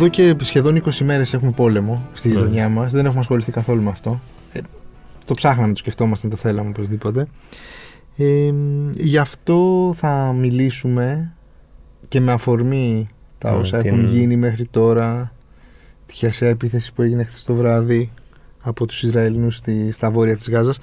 εδώ 0.00 0.08
και 0.08 0.36
σχεδόν 0.40 0.82
20 0.84 0.90
μέρες 1.04 1.32
έχουμε 1.32 1.50
πόλεμο 1.50 2.08
στη 2.12 2.28
Ναι. 2.28 2.34
γειτονιά 2.34 2.68
μας. 2.68 2.92
Δεν 2.92 3.04
έχουμε 3.04 3.20
ασχοληθεί 3.20 3.52
καθόλου 3.52 3.82
με 3.82 3.90
αυτό. 3.90 4.20
Ε, 4.52 4.58
το 5.26 5.34
ψάχναμε, 5.34 5.72
το 5.72 5.78
σκεφτόμαστε, 5.78 6.28
το 6.28 6.36
θέλαμε 6.36 6.68
οπωσδήποτε. 6.68 7.26
Ε, 8.16 8.52
γι' 8.96 9.18
αυτό 9.18 9.92
θα 9.96 10.32
μιλήσουμε 10.38 11.32
και 12.08 12.20
με 12.20 12.32
αφορμή 12.32 13.08
τα 13.38 13.50
Ναι, 13.50 13.56
όσα 13.56 13.76
την- 13.76 13.88
έχουν 13.92 14.04
γίνει 14.04 14.36
μέχρι 14.36 14.64
τώρα, 14.64 15.32
τη 16.06 16.14
χερσαία 16.14 16.48
επίθεση 16.48 16.92
που 16.92 17.02
έγινε 17.02 17.24
χθες 17.24 17.44
το 17.44 17.54
βράδυ 17.54 18.10
από 18.62 18.86
τους 18.86 19.02
Ισραηλινούς 19.02 19.56
στη, 19.56 19.92
στα 19.92 20.10
βόρεια 20.10 20.36
της 20.36 20.50
Γάζας, 20.50 20.78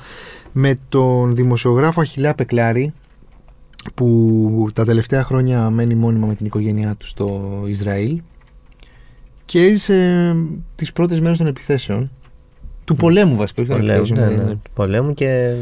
με 0.51 0.79
τον 0.89 1.35
δημοσιογράφο 1.35 2.01
Αχιλιά 2.01 2.33
Πεκλάρη, 2.35 2.93
που 3.93 4.67
τα 4.73 4.85
τελευταία 4.85 5.23
χρόνια 5.23 5.69
μένει 5.69 5.95
μόνιμα 5.95 6.27
με 6.27 6.35
την 6.35 6.45
οικογένειά 6.45 6.95
του 6.95 7.05
στο 7.07 7.51
Ισραήλ 7.67 8.21
και 9.47 9.59
έζησε 9.61 10.35
τις 10.75 10.93
πρώτες 10.93 11.19
μέρες 11.19 11.37
των 11.37 11.47
επιθέσεων 11.47 12.11
του 12.85 12.95
πολέμου 12.95 13.35
βασικά, 13.35 13.61
όχι 13.61 13.71
των 13.71 13.79
Πολέμου, 13.79 13.99
επιθέσεων. 14.01 14.29
ναι, 14.29 14.35
ναι. 14.35 14.43
είναι. 14.43 14.53
του 14.63 14.71
πολέμου 14.73 15.13
και 15.13 15.55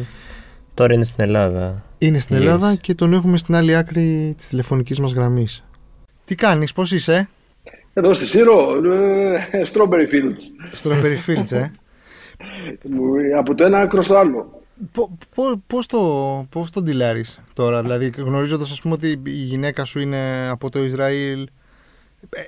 τώρα 0.74 0.94
είναι 0.94 1.04
στην 1.04 1.24
Ελλάδα. 1.24 1.84
Είναι 1.98 2.20
στην 2.20 2.36
Γύρισε. 2.36 2.54
Ελλάδα 2.54 2.76
και 2.76 2.96
τον 2.96 3.14
έχουμε 3.14 3.38
στην 3.38 3.56
άλλη 3.56 3.76
άκρη 3.76 4.34
της 4.38 4.48
τηλεφωνικής 4.48 5.00
μας 5.00 5.14
γραμμής. 5.14 5.64
Τι 6.26 6.36
κάνεις, 6.36 6.74
πώς 6.74 6.92
είσαι, 6.92 7.30
Εδώ 7.94 8.14
στη 8.14 8.26
Σύρο, 8.28 8.70
ε, 9.52 9.62
Strawberry 9.74 10.14
Fields. 10.14 10.40
στο 10.72 10.90
Fields, 11.28 11.52
ε; 11.52 11.72
Μου- 12.90 13.38
Από 13.38 13.56
το 13.56 13.66
ένα 13.66 13.80
άκρο 13.80 14.02
στο 14.02 14.16
άλλο. 14.18 14.62
Πο- 14.92 15.18
πο- 15.36 15.62
πώς, 15.68 15.86
το, 15.86 16.00
πώς 16.50 16.72
το 16.72 16.82
ντυλάρεις 16.82 17.40
τώρα, 17.54 17.82
δηλαδή 17.82 18.12
γνωρίζοντας 18.18 18.72
ας 18.72 18.82
πούμε 18.82 18.94
ότι 18.94 19.22
η 19.26 19.30
γυναίκα 19.30 19.86
σου 19.86 20.00
είναι 20.00 20.48
από 20.50 20.70
το 20.70 20.84
Ισραήλ 20.84 21.42
ε, 21.42 21.46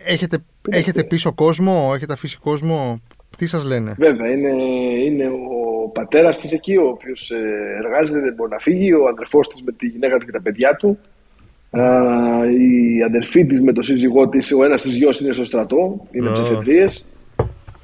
έχετε, 0.06 0.38
έχετε 0.70 1.04
πίσω 1.04 1.34
κόσμο, 1.34 1.92
έχετε 1.96 2.14
αφήσει 2.14 2.38
κόσμο, 2.40 3.02
τι 3.38 3.46
σας 3.46 3.66
λένε; 3.66 3.96
Βέβαια, 3.98 4.32
είναι, 4.32 4.52
είναι 5.04 5.28
ο 5.28 5.90
πατέρας 5.90 6.38
της 6.38 6.52
εκεί, 6.52 6.76
ο 6.76 6.88
οποίος 6.88 7.32
εργάζεται, 7.84 8.20
δεν 8.20 8.34
μπορεί 8.34 8.50
να 8.52 8.60
φύγει. 8.60 8.94
Ο 8.94 9.08
αδερφός 9.08 9.48
της 9.48 9.64
με 9.64 9.72
τη 9.72 9.88
γυναίκα 9.88 10.18
του 10.18 10.26
και 10.26 10.32
τα 10.32 10.42
παιδιά 10.42 10.76
του. 10.76 10.98
Α, 11.70 11.82
η 12.50 13.04
αδερφή 13.04 13.46
της 13.46 13.62
με 13.62 13.74
τον 13.74 13.84
σύζυγό 13.84 14.30
της, 14.30 14.52
ο 14.52 14.64
ένας 14.64 14.82
της 14.82 14.96
γιος 14.98 15.20
είναι 15.20 15.34
στο 15.34 15.44
στρατό, 15.46 16.08
είναι 16.12 16.30
Α. 16.30 16.34
oh. 16.34 16.40
εφεδρείε. 16.40 16.86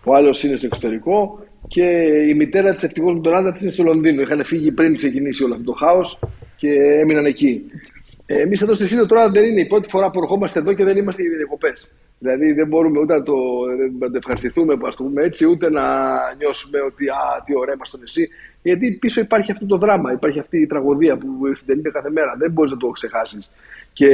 Ο 0.03 0.16
άλλος 0.16 0.44
είναι 0.44 0.55
στο 0.55 0.66
εξωτερικό. 0.66 1.39
Και 1.67 1.83
η 2.30 2.33
μητέρα 2.33 2.73
της, 2.73 2.83
ευτυχώς 2.83 3.13
με 3.13 3.22
τον 3.22 3.35
άντρα 3.35 3.52
της, 3.52 3.61
είναι 3.61 3.72
στο 3.72 3.83
Λονδίνο. 3.83 4.22
Είχαν 4.22 4.44
φύγει 4.44 4.72
πριν 4.72 4.97
ξεκινήσει 4.97 5.44
όλο 5.44 5.53
αυτό 5.53 5.66
το 5.66 5.78
χάος 5.78 6.19
και 6.55 6.69
έμειναν 7.02 7.25
εκεί. 7.25 7.61
Εμείς 8.41 8.61
εδώ 8.61 8.73
στη 8.73 8.87
Σύρο 8.87 9.05
τώρα 9.05 9.29
δεν 9.29 9.43
είναι 9.45 9.61
η 9.61 9.65
πρώτη 9.65 9.89
φορά 9.89 10.11
που 10.11 10.19
ερχόμαστε 10.21 10.59
εδώ 10.59 10.73
και 10.73 10.83
δεν 10.83 10.97
είμαστε 10.97 11.21
για 11.21 11.37
διακοπές. 11.37 11.91
Δηλαδή 12.19 12.53
δεν 12.53 12.67
μπορούμε 12.67 12.99
ούτε 12.99 13.13
να 13.13 13.23
το, 13.23 13.35
να 13.99 14.11
το 14.11 14.17
ευχαριστηθούμε, 14.17 14.77
ας 14.83 14.95
το 14.95 15.03
πούμε 15.03 15.21
έτσι, 15.21 15.45
ούτε 15.45 15.69
να 15.69 15.83
νιώσουμε 16.37 16.79
ότι 16.79 17.07
α, 17.07 17.43
τι 17.45 17.57
ωραία 17.57 17.73
είμαστε 17.73 17.97
στο 17.97 17.97
νησί. 17.97 18.29
Γιατί 18.61 18.97
πίσω 19.01 19.21
υπάρχει 19.21 19.51
αυτό 19.51 19.65
το 19.65 19.77
δράμα, 19.77 20.11
υπάρχει 20.11 20.39
αυτή 20.39 20.57
η 20.61 20.67
τραγωδία 20.67 21.17
που 21.17 21.27
συντελείται 21.55 21.89
κάθε 21.89 22.09
μέρα. 22.09 22.35
Δεν 22.37 22.51
μπορείς 22.51 22.71
να 22.71 22.77
το 22.77 22.87
ξεχάσεις. 22.87 23.51
Και 23.93 24.09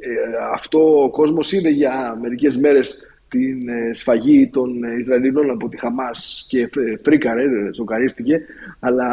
ε, 0.00 0.14
αυτό 0.52 1.02
ο 1.02 1.10
κόσμος 1.10 1.52
είδε 1.52 1.68
για 1.68 2.18
μερικές 2.20 2.56
μέρες 2.56 3.07
την 3.28 3.68
ε, 3.68 3.94
σφαγή 3.94 4.50
των 4.50 4.84
ε, 4.84 4.96
Ισραηλινών 4.98 5.50
από 5.50 5.68
τη 5.68 5.78
Χαμάς 5.78 6.46
και 6.48 6.68
φρ- 6.72 7.00
φρίκαρε, 7.02 7.42
ε, 7.42 7.72
σοκαρίστηκε, 7.72 8.40
αλλά 8.80 9.06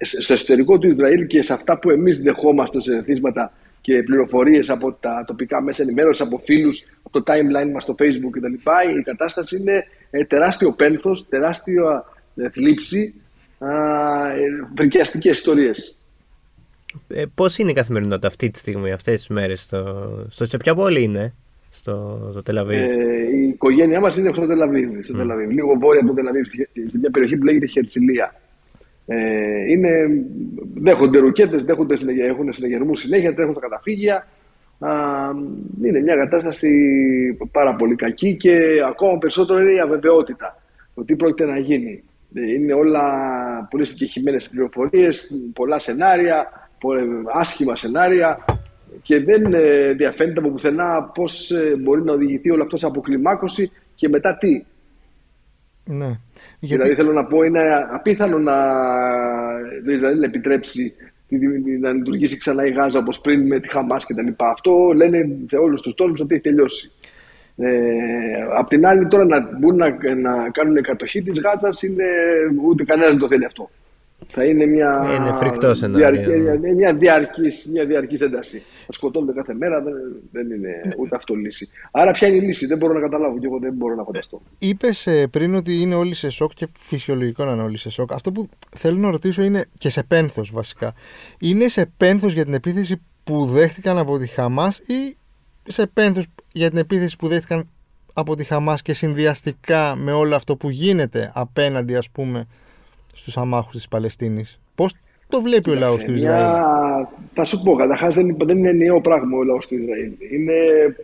σ- 0.00 0.22
στο 0.22 0.32
εσωτερικό 0.32 0.78
του 0.78 0.86
Ισραήλ 0.88 1.26
και 1.26 1.42
σε 1.42 1.52
αυτά 1.52 1.78
που 1.78 1.90
εμείς 1.90 2.20
δεχόμαστε 2.20 2.80
σε 2.80 3.02
θύσματα 3.02 3.52
και 3.80 4.02
πληροφορίες 4.02 4.70
από 4.70 4.92
τα 4.92 5.24
τοπικά 5.26 5.62
μέσα 5.62 5.82
ενημέρωσης, 5.82 6.26
από 6.26 6.40
φίλους, 6.44 6.82
από 7.02 7.22
το 7.22 7.32
timeline 7.32 7.70
μας 7.72 7.82
στο 7.82 7.94
facebook 7.98 8.30
κτλ. 8.30 8.52
Η 8.98 9.02
κατάσταση 9.02 9.56
είναι 9.56 9.84
ε, 10.10 10.24
τεράστιο 10.24 10.72
πένθος, 10.72 11.28
τεράστια 11.28 12.04
ε, 12.36 12.48
θλίψη, 12.50 13.14
α, 13.58 13.68
ε, 14.32 14.40
φρικιαστικές 14.76 15.38
ιστορίες. 15.38 15.96
Ε, 17.08 17.24
Πώς 17.34 17.58
είναι 17.58 17.70
η 17.70 17.74
καθημερινότητα 17.74 18.26
αυτή 18.26 18.50
τη 18.50 18.58
στιγμή, 18.58 18.92
αυτές 18.92 19.14
τις 19.14 19.28
μέρες, 19.28 19.60
στο, 19.60 20.08
στο, 20.30 20.46
σε 20.46 20.56
ποια 20.56 20.74
πόλη 20.74 21.02
είναι, 21.02 21.34
στο, 21.70 22.28
στο 22.30 22.42
Τελαβίβ. 22.42 22.78
Ε, 22.80 23.36
η 23.36 23.42
οικογένειά 23.48 24.00
μας 24.00 24.16
είναι 24.16 24.30
στο 24.32 24.46
Τελαβίβ. 24.46 25.00
Στο 25.02 25.16
Τελαβίβ. 25.16 25.50
Λίγο 25.50 25.74
βόρεια 25.80 26.00
από 26.00 26.08
το 26.08 26.14
Τελαβίβ, 26.14 26.44
σε 26.84 26.98
μια 26.98 27.10
περιοχή 27.10 27.36
που 27.36 27.44
λέγεται 27.44 27.66
Χερτσιλία. 27.66 28.34
Ε, 29.06 29.70
είναι, 29.70 29.90
δέχονται 30.74 31.18
ρουκέτε, 31.18 31.56
δέχονται, 31.56 31.96
συνεγε- 31.96 32.24
έχουν 32.28 32.52
συνεγερμού 32.52 32.96
συνέχεια, 32.96 33.34
τρέχουν 33.34 33.52
στα 33.54 33.62
καταφύγια. 33.62 34.26
Α, 34.78 34.90
είναι 35.84 36.00
μια 36.00 36.14
κατάσταση 36.14 36.70
πάρα 37.52 37.74
πολύ 37.74 37.94
κακή 37.94 38.36
και 38.36 38.58
ακόμα 38.86 39.18
περισσότερο 39.18 39.60
είναι 39.60 39.72
η 39.72 39.80
αβεβαιότητα. 39.80 40.62
Το 40.94 41.04
τι 41.04 41.16
πρόκειται 41.16 41.44
να 41.50 41.58
γίνει. 41.58 42.02
Ε, 42.34 42.52
Είναι 42.52 42.74
όλα 42.74 43.02
πολύ 43.70 43.84
συγκεκριμένες 43.86 44.48
πληροφορίες, 44.48 45.30
πολλά 45.54 45.78
σενάρια, 45.78 46.68
πο- 46.80 46.92
άσχημα 47.32 47.76
σενάρια 47.76 48.44
και 49.02 49.20
δεν 49.20 49.52
ε, 49.54 49.92
διαφαίνεται 49.92 50.40
από 50.40 50.50
πουθενά 50.50 51.10
πώς 51.14 51.50
ε, 51.50 51.76
μπορεί 51.76 52.02
να 52.02 52.12
οδηγηθεί 52.12 52.50
όλο 52.50 52.62
αυτός 52.62 52.80
σε 52.80 52.86
αποκλιμάκωση 52.86 53.70
και 53.94 54.08
μετά 54.08 54.38
τι. 54.38 54.64
Ναι. 55.84 56.18
Δηλαδή 56.60 56.94
θέλω 56.94 57.12
να 57.12 57.24
πω 57.24 57.42
είναι 57.42 57.60
απίθανο 57.92 58.38
να 58.38 58.54
το 59.84 59.92
Ισραήλ 59.92 60.22
επιτρέψει 60.22 60.94
τη- 61.28 61.38
τη- 61.38 61.78
να 61.78 61.92
λειτουργήσει 61.92 62.38
ξανά 62.38 62.66
η 62.66 62.70
Γάζα 62.70 62.98
όπως 62.98 63.20
πριν 63.20 63.46
με 63.46 63.60
τη 63.60 63.68
Χαμάς 63.72 64.06
και 64.06 64.14
τα 64.14 64.22
λοιπά. 64.22 64.48
Αυτό 64.50 64.92
λένε 64.96 65.28
σε 65.48 65.56
όλους 65.56 65.80
τους 65.80 65.94
τόνους 65.94 66.20
ότι 66.20 66.34
έχει 66.34 66.42
τελειώσει. 66.42 66.90
Ε, 67.56 67.68
απ' 68.56 68.68
την 68.68 68.86
άλλη 68.86 69.06
τώρα 69.06 69.24
να 69.24 69.58
μπουν 69.58 69.76
να, 69.76 69.88
να 70.16 70.50
κάνουν 70.50 70.82
κατοχή 70.82 71.22
της 71.22 71.40
Γάζας 71.40 71.82
είναι, 71.82 72.04
ούτε 72.68 72.84
κανένας 72.84 73.10
δεν 73.10 73.18
το 73.18 73.26
θέλει 73.26 73.44
αυτό. 73.44 73.70
Θα 74.30 74.44
είναι 74.44 74.66
μια, 74.66 75.02
Είναι 75.16 75.32
φρικτός 75.32 75.78
σενάριο. 75.78 76.20
διαρκή- 76.20 76.60
μια, 76.60 76.74
μια, 76.74 76.94
διαρκής, 76.94 77.66
μια 77.72 77.86
διαρκής 77.86 78.20
ένταση. 78.20 78.62
Θα 78.86 78.92
σκοτώνονται 78.92 79.32
κάθε 79.32 79.54
μέρα, 79.54 79.82
δεν, 79.82 79.92
δεν 80.32 80.50
είναι 80.50 80.94
ούτε 80.98 81.16
αυτό 81.16 81.34
λύση. 81.34 81.68
Άρα 81.90 82.10
ποια 82.10 82.28
είναι 82.28 82.36
η 82.36 82.40
λύση, 82.40 82.66
δεν 82.66 82.78
μπορώ 82.78 82.92
να 82.92 83.00
καταλάβω 83.00 83.38
και 83.38 83.46
εγώ 83.46 83.58
δεν 83.58 83.72
μπορώ 83.72 83.94
να 83.94 84.04
φανταστώ. 84.04 84.38
Είπες 84.58 85.08
πριν 85.30 85.54
ότι 85.54 85.80
είναι 85.80 85.94
όλοι 85.94 86.14
σε 86.14 86.30
σοκ 86.30 86.52
και 86.54 86.68
φυσιολογικό 86.78 87.44
να 87.44 87.52
είναι 87.52 87.62
όλοι 87.62 87.78
σε 87.78 87.90
σοκ. 87.90 88.12
Αυτό 88.12 88.32
που 88.32 88.48
θέλω 88.76 88.98
να 88.98 89.10
ρωτήσω 89.10 89.42
είναι 89.42 89.64
και 89.78 89.90
σε 89.90 90.02
πένθος 90.02 90.50
βασικά. 90.52 90.92
Είναι 91.40 91.68
σε 91.68 91.90
πένθος 91.96 92.32
για 92.34 92.44
την 92.44 92.54
επίθεση 92.54 93.00
που 93.24 93.44
δέχτηκαν 93.46 93.98
από 93.98 94.18
τη 94.18 94.26
Χαμάς 94.26 94.78
ή 94.78 95.16
σε 95.64 95.86
πένθος 95.86 96.26
για 96.52 96.68
την 96.68 96.78
επίθεση 96.78 97.16
που 97.16 97.28
δέχτηκαν 97.28 97.68
από 98.12 98.34
τη 98.36 98.44
Χαμάς 98.44 98.82
και 98.82 98.92
συνδυαστικά 98.94 99.94
με 99.96 100.12
όλο 100.12 100.34
αυτό 100.34 100.56
που 100.56 100.70
γίνεται 100.70 101.30
απέναντι, 101.34 101.96
ας 101.96 102.10
πούμε, 102.10 102.46
στους 103.20 103.36
αμάχους 103.36 103.74
της 103.74 103.88
Παλαιστίνης. 103.88 104.60
Πώς 104.74 104.94
το 105.28 105.40
βλέπει 105.40 105.70
ο 105.70 105.74
λαός 105.74 106.04
του 106.04 106.12
Ισραήλ; 106.12 106.42
Μια... 106.42 107.08
Θα 107.34 107.44
σου 107.44 107.62
πω, 107.62 107.74
καταρχάς 107.74 108.14
δεν, 108.14 108.36
δεν 108.38 108.58
είναι 108.58 108.72
νέο 108.72 109.00
πράγμα 109.00 109.38
ο 109.38 109.42
λαός 109.42 109.66
του 109.66 109.74
Ισραήλ. 109.74 110.12
Είναι 110.32 110.54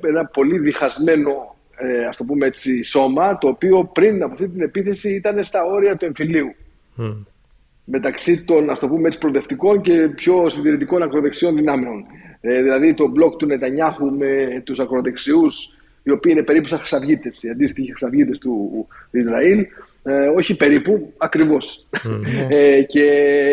ένα 0.01 0.25
πολύ 0.25 0.59
διχασμένο, 0.59 1.55
ε, 1.77 2.07
ας 2.07 2.17
το 2.17 2.25
πούμε 2.25 2.47
έτσι, 2.47 2.85
σώμα, 2.85 3.39
το 3.39 3.49
οποίο 3.49 3.85
πριν 3.93 4.23
από 4.23 4.33
αυτή 4.33 4.49
την 4.49 4.63
επίθεση 4.63 5.15
ήταν 5.15 5.45
στα 5.45 5.65
όρια 5.65 5.97
του 5.97 6.05
εμφυλίου. 6.05 6.55
Μμ. 6.95 7.13
Μεταξύ 7.85 8.45
των, 8.45 8.71
ας 8.71 8.79
το 8.79 8.89
πούμε 8.89 9.07
έτσι, 9.07 9.19
προοδευτικών 9.19 9.81
και 9.81 10.09
πιο 10.15 10.49
συντηρητικών 10.49 11.03
ακροδεξιών 11.03 11.55
δυνάμεων. 11.55 12.05
Ε, 12.41 12.63
δηλαδή 12.63 12.95
το 12.95 13.09
μπλοκ 13.09 13.37
του 13.37 13.47
Νετανιάχου 13.47 14.11
με 14.17 14.63
τους 14.65 14.79
ακροδεξιούς, 14.79 15.79
οι 16.03 16.11
οποίοι 16.11 16.33
είναι 16.35 16.45
περίπου 16.45 16.69
σαν 16.69 16.79
χρυσαυγίτες, 16.79 17.43
οι 17.43 17.49
αντίστοιχοι 17.49 17.91
χρυσαυγίτες 17.91 18.39
του 18.39 18.87
Ισραήλ, 19.11 19.67
ε, 20.05 20.27
όχι 20.37 20.57
περίπου, 20.57 21.13
ακριβώς. 21.17 21.87
ε, 22.49 22.83
και 22.83 23.03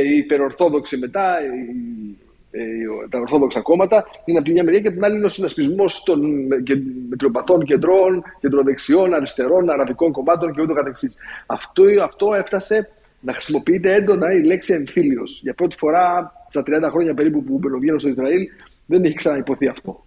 οι 0.05 0.17
υπερορθόδοξοι 0.17 0.97
μετά, 0.97 1.37
οι, 1.43 2.15
ε, 2.51 2.61
τα 3.09 3.19
ορθόδοξα 3.19 3.61
κόμματα, 3.61 4.05
είναι 4.25 4.37
από 4.37 4.47
τη 4.47 4.53
μια 4.53 4.63
μεριά 4.63 4.79
και 4.79 4.87
από 4.87 4.95
την 4.95 5.05
άλλη 5.05 5.15
είναι 5.15 5.25
ο 5.25 5.29
συνασπισμός 5.29 6.03
των 6.03 6.47
και- 6.63 6.77
μετριοπαθών 7.09 7.63
κεντρών, 7.65 8.23
κεντροδεξιών, 8.39 9.13
αριστερών, 9.13 9.69
αραβικών 9.69 10.11
κομμάτων 10.11 10.53
και 10.53 10.61
ούτω 10.61 10.73
καθεξής. 10.73 11.17
Αυτό, 11.45 11.83
αυτό 12.03 12.33
έφτασε 12.33 12.89
να 13.19 13.33
χρησιμοποιείται 13.33 13.93
έντονα 13.93 14.33
η 14.33 14.43
λέξη 14.43 14.73
εμφύλιος. 14.73 15.39
Για 15.43 15.53
πρώτη 15.53 15.75
φορά 15.77 16.33
στα 16.49 16.63
30 16.63 16.89
χρόνια 16.89 17.13
περίπου 17.13 17.43
που 17.43 17.57
μπαινοβγαίνω 17.57 17.99
στο 17.99 18.09
Ισραήλ 18.09 18.47
δεν 18.85 19.03
έχει 19.03 19.15
ξαναυποθεί 19.15 19.67
αυτό. 19.67 20.05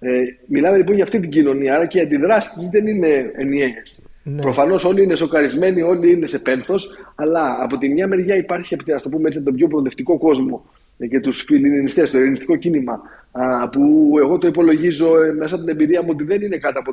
Ε, 0.00 0.10
μιλάμε 0.46 0.76
λοιπόν 0.76 0.94
για 0.94 1.04
αυτή 1.04 1.20
την 1.20 1.30
κοινωνία, 1.30 1.74
άρα 1.74 1.86
και 1.86 1.98
οι 1.98 2.00
αντιδράσεις 2.00 2.52
της 2.52 2.68
δεν 2.68 2.86
είναι 2.86 3.32
ενιαίες. 3.36 3.98
Ναι. 4.24 4.42
Προφανώς 4.42 4.84
όλοι 4.84 5.02
είναι 5.02 5.16
σοκαρισμένοι, 5.16 5.82
όλοι 5.82 6.12
είναι 6.12 6.26
σε 6.26 6.38
πένθος, 6.38 6.88
αλλά 7.14 7.58
από 7.62 7.78
τη 7.78 7.88
μια 7.88 8.06
μεριά 8.08 8.36
υπάρχει, 8.36 8.74
από 8.74 8.84
την- 8.84 8.94
ας 8.94 9.02
το 9.02 9.08
πούμε 9.08 9.28
έτσι, 9.28 9.42
τον 9.42 9.54
πιο 9.54 9.68
προοδευτικό 9.68 10.18
κόσμο 10.18 10.64
ε, 10.98 11.06
και 11.06 11.20
τους 11.20 11.42
φιλινιστέ, 11.42 12.02
το 12.02 12.18
ειρηνιστικό 12.18 12.56
κίνημα, 12.56 13.00
α, 13.32 13.68
που 13.68 14.12
εγώ 14.22 14.38
το 14.38 14.46
υπολογίζω 14.46 15.22
ε, 15.22 15.32
μέσα 15.32 15.54
από 15.54 15.64
την 15.64 15.72
εμπειρία 15.72 16.02
μου 16.02 16.08
ότι 16.10 16.24
δεν 16.24 16.42
είναι 16.42 16.56
κάτω 16.56 16.78
από 16.78 16.92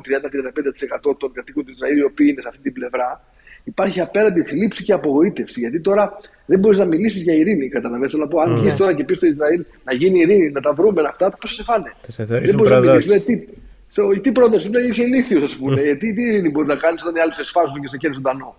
30-35% 1.10 1.16
των 1.18 1.32
κατοίκων 1.32 1.64
του 1.64 1.70
Ισραήλ 1.70 1.98
οι 1.98 2.04
οποίοι 2.04 2.26
είναι 2.30 2.40
σε 2.42 2.48
αυτή 2.48 2.62
την 2.62 2.72
πλευρά. 2.72 3.24
Υπάρχει 3.64 4.00
απέραντη 4.00 4.42
θλίψη 4.42 4.82
και 4.84 4.92
απογοήτευση. 4.92 5.60
Γιατί 5.60 5.80
τώρα 5.80 6.20
δεν 6.46 6.58
μπορείς 6.58 6.78
να 6.78 6.84
μιλήσεις 6.84 7.22
για 7.22 7.34
ειρήνη. 7.34 7.68
Καταλαβαίνετε. 7.68 8.10
Θέλω 8.10 8.22
να 8.22 8.28
πω, 8.28 8.40
αν 8.40 8.58
βγεις 8.60 8.76
τώρα 8.76 8.92
και 8.94 9.04
πεις 9.04 9.16
στο 9.16 9.26
Ισραήλ 9.26 9.64
να 9.84 9.94
γίνει 9.94 10.20
ειρήνη, 10.20 10.50
να 10.50 10.60
τα 10.60 10.72
βρούμε, 10.72 11.02
να 11.02 11.08
αυτά, 11.08 11.32
θα 11.40 11.46
σε 11.46 11.62
φάνε. 11.62 11.92
Θα 12.02 12.10
σε 12.12 12.24
Δεν 12.24 12.26
θεωρήσουν 12.26 12.56
μπορείς 12.56 12.70
να 12.72 12.78
μιλήσεις. 12.80 13.48
Προδότη. 13.94 14.14
Λέει, 14.14 14.14
τι, 14.14 14.18
So, 14.18 14.22
τι 14.22 14.32
πρώτο 14.32 14.58
σου 14.58 14.72
λέει, 14.72 14.88
είσαι 14.88 15.02
ηλίθιος, 15.02 15.42
ας 15.42 15.56
πούμε. 15.56 15.80
Γιατί 15.80 16.14
τι 16.14 16.22
ειρήνη 16.22 16.50
μπορεί 16.50 16.66
να 16.66 16.76
κάνεις 16.76 17.02
όταν 17.02 17.14
οι 17.14 17.20
άλλοι 17.20 17.34
σε 17.34 17.44
σφάζουν 17.44 17.80
και 17.80 17.88
σε 17.88 17.96
κέρδη 17.96 18.16
ζωντανό. 18.16 18.56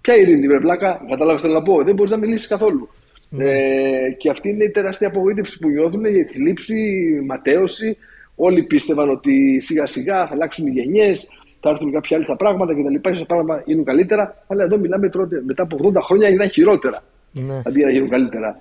Ποια 0.00 0.16
ειρήνη, 0.16 0.46
βρε 0.46 0.60
πλάκα, 0.60 1.00
κατάλαβες 1.08 1.42
τι 1.42 1.48
να 1.48 1.62
πω. 1.62 1.82
Δεν 1.82 1.94
μπορείς 1.94 2.10
να 2.10 2.16
μιλήσεις 2.16 2.46
καθόλου. 2.46 2.88
Ναι. 3.28 3.44
Ε, 3.44 4.10
και 4.18 4.30
αυτή 4.30 4.48
είναι 4.48 4.64
η 4.64 4.70
τεράστια 4.70 5.08
απογοήτευση 5.08 5.58
που 5.58 5.68
νιώθουν, 5.68 6.04
η 6.04 6.24
θλίψη, 6.24 6.74
η 7.20 7.24
ματέωση. 7.26 7.96
Όλοι 8.36 8.62
πίστευαν 8.62 9.08
ότι 9.08 9.60
σιγά 9.60 9.86
σιγά 9.86 10.26
θα 10.26 10.32
αλλάξουν 10.32 10.66
οι 10.66 10.70
γενιές, 10.70 11.28
θα 11.60 11.70
έρθουν 11.70 11.92
κάποια 11.92 12.16
άλλα 12.16 12.36
πράγματα 12.36 12.72
κτλ. 12.74 13.08
Ίσως 13.08 13.18
τα 13.18 13.26
πράγματα 13.26 13.62
γίνουν 13.66 13.84
καλύτερα. 13.84 14.44
Αλλά 14.46 14.64
εδώ 14.64 14.78
μιλάμε 14.78 15.08
τώρα, 15.08 15.28
μετά 15.46 15.62
από 15.62 15.76
80 15.82 16.00
χρόνια 16.02 16.28
είναι 16.28 16.48
χειρότερα. 16.48 17.02
Ναι. 17.32 17.62
Αντί 17.66 17.84
να 17.84 17.90
γίνουν 17.90 18.08
καλύτερα. 18.08 18.60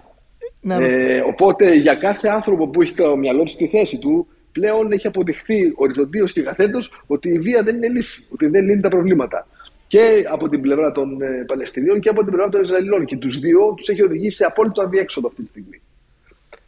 Ναι. 0.62 0.76
Ε, 0.76 1.20
οπότε 1.20 1.76
για 1.76 1.96
κάθε 1.96 2.28
άνθρωπο 2.28 2.70
που 2.70 2.82
έχει 2.82 2.94
το 2.94 3.18
μυαλό 3.18 3.44
του 3.44 3.50
στη 3.50 3.68
θέση 3.68 3.98
του, 3.98 4.28
πλέον 4.54 4.92
έχει 4.92 5.08
αποδειχθεί 5.08 5.74
οριζοντίως 5.76 6.34
και 6.34 6.42
καθέτος 6.42 7.04
ότι 7.08 7.30
η 7.30 7.40
βία 7.40 7.64
δεν 7.64 7.76
είναι 7.76 7.90
λύση, 7.90 8.30
ότι 8.34 8.48
δεν 8.48 8.66
λύνει 8.66 8.82
τα 8.82 8.90
προβλήματα. 8.90 9.48
Και 9.88 10.26
από 10.32 10.50
την 10.50 10.62
πλευρά 10.62 10.92
των 10.92 11.22
ε, 11.22 11.44
Παλαιστινίων 11.48 12.00
και 12.00 12.10
από 12.10 12.24
την 12.24 12.32
πλευρά 12.32 12.50
των 12.50 12.64
Ισραηλινών. 12.64 13.06
Και 13.06 13.18
τους 13.18 13.40
δύο 13.40 13.74
τους 13.78 13.90
έχει 13.90 14.04
οδηγήσει 14.04 14.36
σε 14.36 14.46
απόλυτο 14.46 14.82
αδιέξοδο 14.82 15.28
αυτή 15.28 15.42
τη 15.42 15.50
στιγμή. 15.50 15.82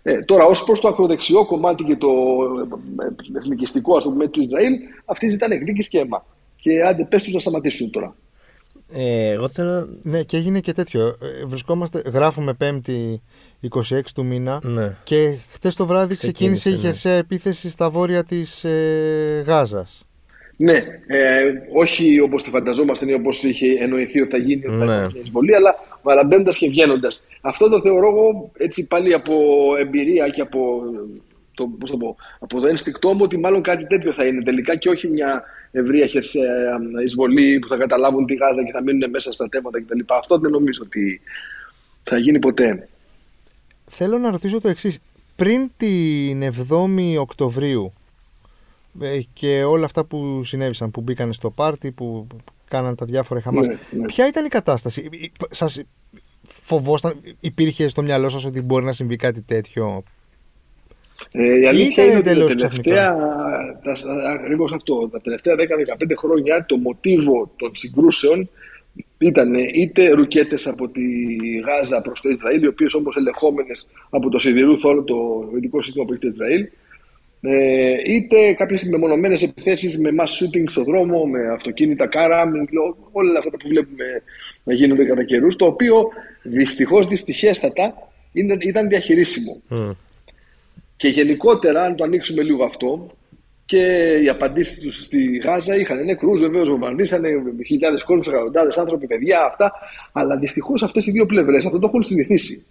Ε, 0.04 0.22
τώρα, 0.22 0.46
ως 0.46 0.64
προς 0.64 0.80
το 0.80 0.88
ακροδεξιό 0.88 1.46
κομμάτι 1.46 1.84
και 1.84 1.96
το 1.96 2.10
ε, 3.34 3.38
εθνικιστικό 3.38 3.98
ας 3.98 4.04
πούμε, 4.04 4.28
του 4.28 4.42
Ισραήλ, 4.42 4.74
αυτοί 5.06 5.30
ζητάνε 5.30 5.56
εκδίκηση 5.56 5.90
και 5.90 6.00
αίμα. 6.00 6.26
Και 6.56 6.81
άντε, 6.81 7.04
πες 7.04 7.24
τους 7.24 7.34
να 7.34 7.40
σταματήσουν 7.40 7.90
τώρα. 7.90 8.16
Ε, 8.94 9.30
εγώ 9.30 9.48
θέλω... 9.48 9.88
Ναι, 10.02 10.24
και 10.24 10.38
έγινε 10.38 10.60
και 10.60 10.72
τέτοιο. 10.72 11.08
Ε, 11.08 11.46
βρισκόμαστε, 11.46 12.02
γράφουμε 12.06 12.54
Πέμπτη 12.54 13.22
26 13.70 14.02
του 14.16 14.26
μήνα 14.26 14.60
ναι. 14.64 14.96
και 15.04 15.38
χτες 15.52 15.76
το 15.76 15.86
βράδυ 15.86 16.16
ξεκίνησε, 16.16 16.70
η 16.70 16.78
χερσαία 16.78 17.14
ναι. 17.14 17.20
επίθεση 17.20 17.70
στα 17.70 17.90
βόρεια 17.90 18.24
της 18.24 18.64
ε, 18.64 19.44
Γάζας. 19.48 20.06
Ναι, 20.58 20.74
ε, 21.08 21.44
όχι 21.74 22.20
όπως 22.20 22.44
το 22.44 22.50
φανταζόμαστε 22.50 23.12
ή 23.12 23.14
όπως 23.14 23.44
είχε 23.44 23.68
εννοηθεί 23.80 24.22
ότι 24.22 24.32
θα 24.32 24.38
γίνει 24.38 24.64
ναι. 24.68 24.86
θα 24.86 25.10
εισβολή, 25.24 25.56
αλλά 25.56 25.76
παραμπαίνοντας 26.02 26.58
και 26.58 26.70
βγαίνοντας. 26.70 27.24
Αυτό 27.42 27.70
το 27.70 27.82
θεωρώ 27.82 28.08
εγώ 28.08 28.52
έτσι 28.58 28.88
πάλι 28.88 29.14
από 29.14 29.34
εμπειρία 29.80 30.30
και 30.30 30.42
από 30.42 30.82
το, 31.54 31.68
πώς 31.80 31.92
το, 31.92 31.98
πω, 31.98 32.16
από 32.40 32.62
το 32.62 32.68
ένστικτό 32.68 33.14
μου 33.14 33.20
ότι 33.22 33.38
μάλλον 33.38 33.62
κάτι 33.62 33.88
τέτοιο 33.88 34.12
θα 34.12 34.26
είναι 34.26 34.44
τελικά 34.44 34.76
και 34.76 34.90
όχι 34.90 35.08
μια 35.08 35.44
ευρεία 35.72 36.08
χερσαία 36.08 36.80
εισβολή 37.06 37.60
που 37.60 37.68
θα 37.68 37.78
καταλάβουν 37.78 38.26
τη 38.26 38.36
Γάζα 38.36 38.64
και 38.64 38.72
θα 38.72 38.84
μείνουν 38.84 39.10
μέσα 39.10 39.32
στα 39.32 39.50
τέματα 39.50 39.82
κτλ. 39.82 40.00
Αυτό 40.08 40.38
δεν 40.38 40.52
νομίζω 40.52 40.82
ότι 40.84 41.22
θα 42.04 42.18
γίνει 42.18 42.40
ποτέ. 42.40 42.88
Θέλω 43.92 44.18
να 44.18 44.32
ρωτήσω 44.32 44.62
το 44.62 44.70
εξής. 44.70 45.00
Πριν 45.36 45.72
την 45.78 46.44
7η 46.70 47.16
Οκτωβρίου 47.20 47.94
ε, 49.02 49.20
και 49.34 49.64
όλα 49.64 49.86
αυτά 49.86 50.06
που 50.06 50.44
συνέβησαν, 50.44 50.92
που 50.92 51.02
μπήκαν 51.02 51.34
στο 51.34 51.50
πάρτι, 51.50 51.92
που 51.92 52.28
κάναν 52.68 52.96
τα 52.96 53.06
διάφορα 53.06 53.42
χαμάς, 53.42 53.68
ναι, 53.68 53.78
ναι. 53.92 54.06
ποια 54.06 54.28
ήταν 54.28 54.46
η 54.46 54.48
κατάσταση; 54.48 55.10
Σας 55.50 55.82
φοβόσταν, 56.44 57.20
υπήρχε 57.40 57.88
στο 57.88 58.02
μυαλό 58.02 58.30
σας 58.30 58.46
ότι 58.46 58.62
μπορεί 58.62 58.86
να 58.86 58.92
συμβεί 58.92 59.16
κάτι 59.16 59.42
τέτοιο; 59.42 60.04
Ε, 61.31 61.60
η 61.60 61.68
αλήθεια 61.68 62.04
είναι 62.06 62.16
ότι 62.16 62.56
τα 62.56 62.56
τελευταία, 62.56 63.16
ακριβώς 64.40 64.72
αυτό, 64.72 65.10
τα 65.10 65.22
τελευταία 65.22 65.56
10-15 65.56 65.60
χρόνια 66.18 66.66
το 66.66 66.78
μοτίβο 66.78 67.52
των 67.56 67.72
συγκρούσεων 67.76 68.50
ήταν 69.18 69.54
είτε 69.54 70.10
ρουκέτες 70.10 70.68
από 70.68 70.90
τη 70.90 71.02
Γάζα 71.66 72.02
προς 72.02 72.22
το 72.22 72.30
Ισραήλ, 72.30 72.64
οι 72.64 72.68
οποίες 72.68 72.94
όμως 72.94 73.16
ελεγχόμενες 73.16 73.88
από 74.10 74.30
το 74.30 74.40
σιδηρού 74.40 74.80
θόλο, 74.80 75.04
το 75.04 75.50
ειδικό 75.56 75.82
σύστημα 75.82 76.06
που 76.06 76.12
έχει 76.12 76.22
το 76.22 76.28
Ισραήλ, 76.28 76.68
ε, 77.42 77.96
είτε 78.06 78.54
κάποιες 78.54 78.84
μεμονωμένες 78.84 79.42
επιθέσεις 79.42 79.98
με 79.98 80.10
mass 80.20 80.24
shooting 80.24 80.64
στο 80.68 80.84
δρόμο, 80.84 81.26
με 81.26 81.48
αυτοκίνητα, 81.54 82.08
κάρα, 82.08 82.52
όλα 83.12 83.40
αυτά 83.40 83.58
που 83.58 83.68
βλέπουμε 83.68 84.04
να 84.64 84.74
γίνονται 84.74 85.06
κατά 85.06 85.24
καιρούς, 85.24 85.56
το 85.56 85.66
οποίο 85.66 86.08
δυστυχώς, 86.44 87.08
δυστυχέστατα 87.08 88.10
ήταν 88.60 88.88
διαχειρίσιμο. 88.88 89.62
Και 90.98 91.08
γενικότερα, 91.08 91.82
αν 91.82 91.96
το 91.96 92.04
ανοίξουμε 92.04 92.42
λίγο 92.42 92.64
αυτό, 92.64 93.12
και 93.66 94.14
οι 94.24 94.30
απαντήσεις 94.30 94.80
τους 94.80 95.04
στη 95.04 95.38
Γάζα 95.38 95.76
είχαν 95.76 96.06
νεκρού, 96.06 96.38
βεβαίως 96.38 96.70
βομβαρδίσανε 96.70 97.30
χιλιάδες 97.66 98.04
κόσμου, 98.04 98.34
εκατοντάδες 98.34 98.78
άνθρωποι, 98.78 99.08
παιδιά, 99.08 99.46
αυτά. 99.46 99.72
Αλλά 100.12 100.38
δυστυχώς 100.38 100.84
αυτές 100.84 101.08
οι 101.08 101.12
δύο 101.12 101.26
πλευρές 101.26 101.66
αυτό 101.66 101.80
το 101.80 101.88
έχουν 101.88 102.04
συνηθίσει. 102.04 102.66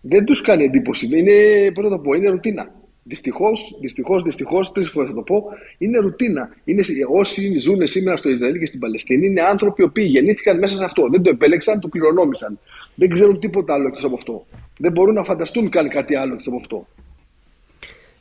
Δεν 0.00 0.24
τους 0.24 0.40
κάνει 0.40 0.64
εντύπωση. 0.64 1.18
Είναι, 1.18 1.32
πώς 1.74 1.84
να 1.84 1.90
το 1.90 1.98
πω, 1.98 2.12
είναι 2.12 2.28
ρουτίνα. 2.28 2.70
Δυστυχώς, 3.02 3.78
δυστυχώς, 3.80 4.22
δυστυχώς, 4.22 4.72
τρεις 4.72 4.90
φορές 4.90 5.08
θα 5.08 5.14
το 5.14 5.22
πω, 5.22 5.44
είναι 5.78 5.98
ρουτίνα. 5.98 6.50
Είναι, 6.64 6.82
όσοι 7.12 7.58
ζουν 7.58 7.86
σήμερα 7.86 8.16
στο 8.16 8.28
Ισραήλ 8.28 8.58
και 8.58 8.66
στην 8.66 8.80
Παλαιστίνη 8.80 9.26
είναι 9.26 9.40
άνθρωποι 9.42 9.82
οι 9.82 9.84
οποίοι 9.84 10.06
γεννήθηκαν 10.08 10.58
μέσα 10.58 10.76
σε 10.76 10.84
αυτό. 10.84 11.08
Δεν 11.10 11.22
το 11.22 11.30
επέλεξαν, 11.30 11.80
το 11.80 11.88
κληρονόμησαν. 11.88 12.58
Δεν 12.94 13.08
ξέρουν 13.10 13.38
τίποτα 13.38 13.74
άλλο 13.74 13.86
εκτός 13.86 14.04
από 14.04 14.14
αυτό. 14.14 14.46
Δεν 14.78 14.92
μπορούν 14.92 15.14
να 15.14 15.24
φανταστούν 15.24 15.68
καν 15.70 15.88
κάτι 15.88 16.14
άλλο 16.14 16.32
εκτός 16.32 16.46
από 16.46 16.56
αυτό. 16.56 16.86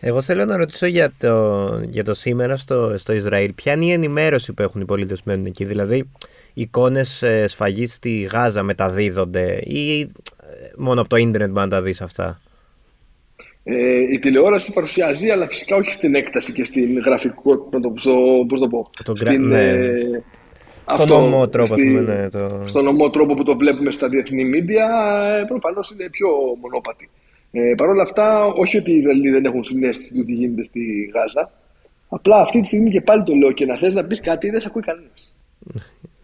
Εγώ 0.08 0.22
θέλω 0.22 0.46
να 0.46 0.58
ρωτήσω 0.58 0.86
για 0.86 1.12
το, 1.18 1.68
για 1.90 2.04
το 2.04 2.14
σήμερα 2.14 2.58
στο, 2.58 2.98
στο 2.98 3.14
Ισραήλ. 3.14 3.54
Ποια 3.54 3.74
είναι 3.74 3.86
η 3.86 3.92
ενημέρωση 3.92 4.54
που 4.54 4.62
έχουν 4.62 4.82
οι 4.82 4.86
πολίτες 4.86 5.18
που 5.18 5.30
μένουν 5.30 5.46
εκεί, 5.46 5.66
Δηλαδή, 5.66 6.10
εικόνες 6.54 7.24
σφαγής 7.46 7.94
στη 7.94 8.30
Γάζα 8.32 8.64
μεταδίδονται 8.64 9.60
ή 9.64 10.00
ε, 10.00 10.06
μόνο 10.78 11.00
από 11.00 11.10
το 11.10 11.16
ίντερνετ 11.16 11.50
μπορεί 11.50 11.66
να 11.66 11.68
τα 11.68 11.82
δεις 11.82 12.02
αυτά; 12.02 12.42
Ε, 13.64 13.98
η 14.14 14.20
τηλεόραση 14.20 14.74
παρουσιάζει, 14.74 15.30
αλλά 15.30 15.48
φυσικά 15.48 15.76
όχι 15.76 15.92
στην 15.92 16.16
έκταση 16.16 16.54
και 16.54 16.66
στην 16.66 17.00
γραφικότητα. 17.00 17.92
Πώς 18.48 18.60
το 18.60 18.68
πω. 18.68 18.90
Το 19.04 19.16
στην, 19.16 19.48
ναι. 19.48 19.70
ε, 19.70 19.92
στον 20.94 21.08
νομό 21.08 21.48
τρόπο, 21.48 21.74
στη, 21.74 21.84
ναι, 21.84 22.30
το... 22.30 22.64
Στον 22.66 22.84
νομό 22.84 23.10
τρόπο 23.10 23.34
που 23.34 23.44
το 23.44 23.58
βλέπουμε 23.58 23.92
στα 23.92 24.10
διεθνή 24.10 24.46
μίντια, 24.46 24.88
ε, 25.42 25.44
προφανώς 25.44 25.92
είναι 25.92 26.10
πιο 26.10 26.28
μονόπατη. 26.62 27.10
Ε, 27.58 27.74
Παρ' 27.78 27.90
όλα 27.90 28.02
αυτά, 28.02 28.46
όχι 28.46 28.78
ότι 28.78 28.92
οι 28.92 28.96
Ισραηλοί 28.96 29.30
δεν 29.30 29.46
έχουν 29.46 29.64
συνέστηση 29.64 30.14
του 30.14 30.26
τι 30.26 30.34
γίνεται 30.34 30.64
στη 30.64 31.12
Γάζα. 31.14 31.52
Απλά 32.10 32.42
αυτή 32.42 32.60
τη 32.60 32.66
στιγμή 32.66 32.90
και 32.90 33.02
πάλι 33.02 33.24
το 33.24 33.34
λέω 33.34 33.52
και 33.52 33.66
να 33.66 33.78
θες 33.78 33.94
να 33.94 34.06
πεις 34.06 34.20
κάτι, 34.20 34.50
δεν 34.50 34.62
σε 34.62 34.68
ακούει 34.68 34.82
κανένας. 34.82 35.36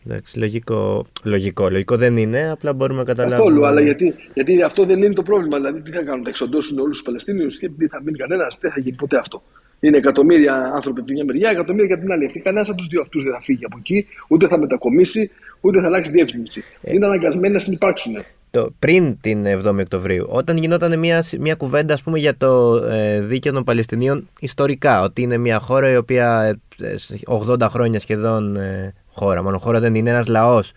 Εντάξει, 0.05 0.39
λογικό, 0.39 1.05
λογικό. 1.23 1.69
Λογικό 1.69 1.95
δεν 1.95 2.17
είναι, 2.17 2.49
απλά 2.51 2.73
μπορούμε 2.73 2.99
να 2.99 3.05
καταλάβουμε. 3.05 3.37
Καθόλου, 3.37 3.65
αλλά 3.65 3.81
γιατί, 3.81 4.13
γιατί 4.33 4.61
αυτό 4.61 4.85
δεν 4.85 5.03
είναι 5.03 5.13
το 5.13 5.23
πρόβλημα. 5.23 5.57
Δηλαδή, 5.57 5.81
τι 5.81 5.91
θα 5.91 6.03
κάνουν, 6.03 6.23
θα 6.23 6.29
εξοντώσουν 6.29 6.79
όλους 6.79 6.97
τους 6.97 7.05
Παλαιστίνιους 7.05 7.57
και 7.57 7.69
δεν 7.77 7.89
θα 7.89 8.01
μείνει 8.03 8.17
κανένας, 8.17 8.57
δεν 8.61 8.71
θα 8.71 8.79
γίνει 8.79 8.95
ποτέ 8.95 9.17
αυτό. 9.17 9.43
Είναι 9.79 9.97
εκατομμύρια 9.97 10.55
άνθρωποι 10.55 10.99
από 10.99 11.07
τη 11.07 11.13
μια 11.13 11.25
μεριά, 11.25 11.49
εκατομμύρια 11.49 11.87
για 11.87 11.99
την 11.99 12.11
άλλη. 12.11 12.25
Αυτή 12.25 12.39
κανένας 12.39 12.69
από 12.69 12.77
τους 12.77 12.87
δύο 12.87 13.01
αυτούς 13.01 13.23
δεν 13.23 13.33
θα 13.33 13.41
φύγει 13.41 13.65
από 13.65 13.77
εκεί, 13.79 14.07
ούτε 14.27 14.47
θα 14.47 14.57
μετακομίσει, 14.59 15.31
ούτε 15.61 15.79
θα 15.79 15.85
αλλάξει 15.85 16.11
διεύθυνση. 16.11 16.63
Ε. 16.81 16.93
Είναι 16.93 17.05
αναγκασμένοι 17.05 17.53
να 17.53 17.59
συνεπάρξουν 17.59 18.15
το, 18.51 18.73
πριν 18.79 19.17
την 19.21 19.45
7η 19.45 19.79
Οκτωβρίου, 19.79 20.27
όταν 20.29 20.57
γινόταν 20.57 20.99
μια, 20.99 21.23
μια 21.39 21.55
κουβέντα 21.55 21.93
ας 21.93 22.03
πούμε, 22.03 22.19
για 22.19 22.37
το 22.37 22.75
ε, 22.75 23.21
δίκαιο 23.21 23.53
των 23.53 23.63
Παλαιστινίων 23.63 24.27
ιστορικά, 24.39 25.01
ότι 25.01 25.21
είναι 25.21 25.37
μια 25.37 25.59
χώρα 25.59 25.91
η 25.91 25.95
οποία 25.95 26.59
80 27.25 27.61
ε, 27.61 27.67
χρόνια 27.67 27.99
σχεδόν 27.99 28.55
ε, 28.55 28.93
χώρα, 29.13 29.43
μόνο 29.43 29.57
χώρα 29.57 29.79
δεν 29.79 29.95
είναι 29.95 30.09
ένας 30.09 30.27
λαός 30.27 30.71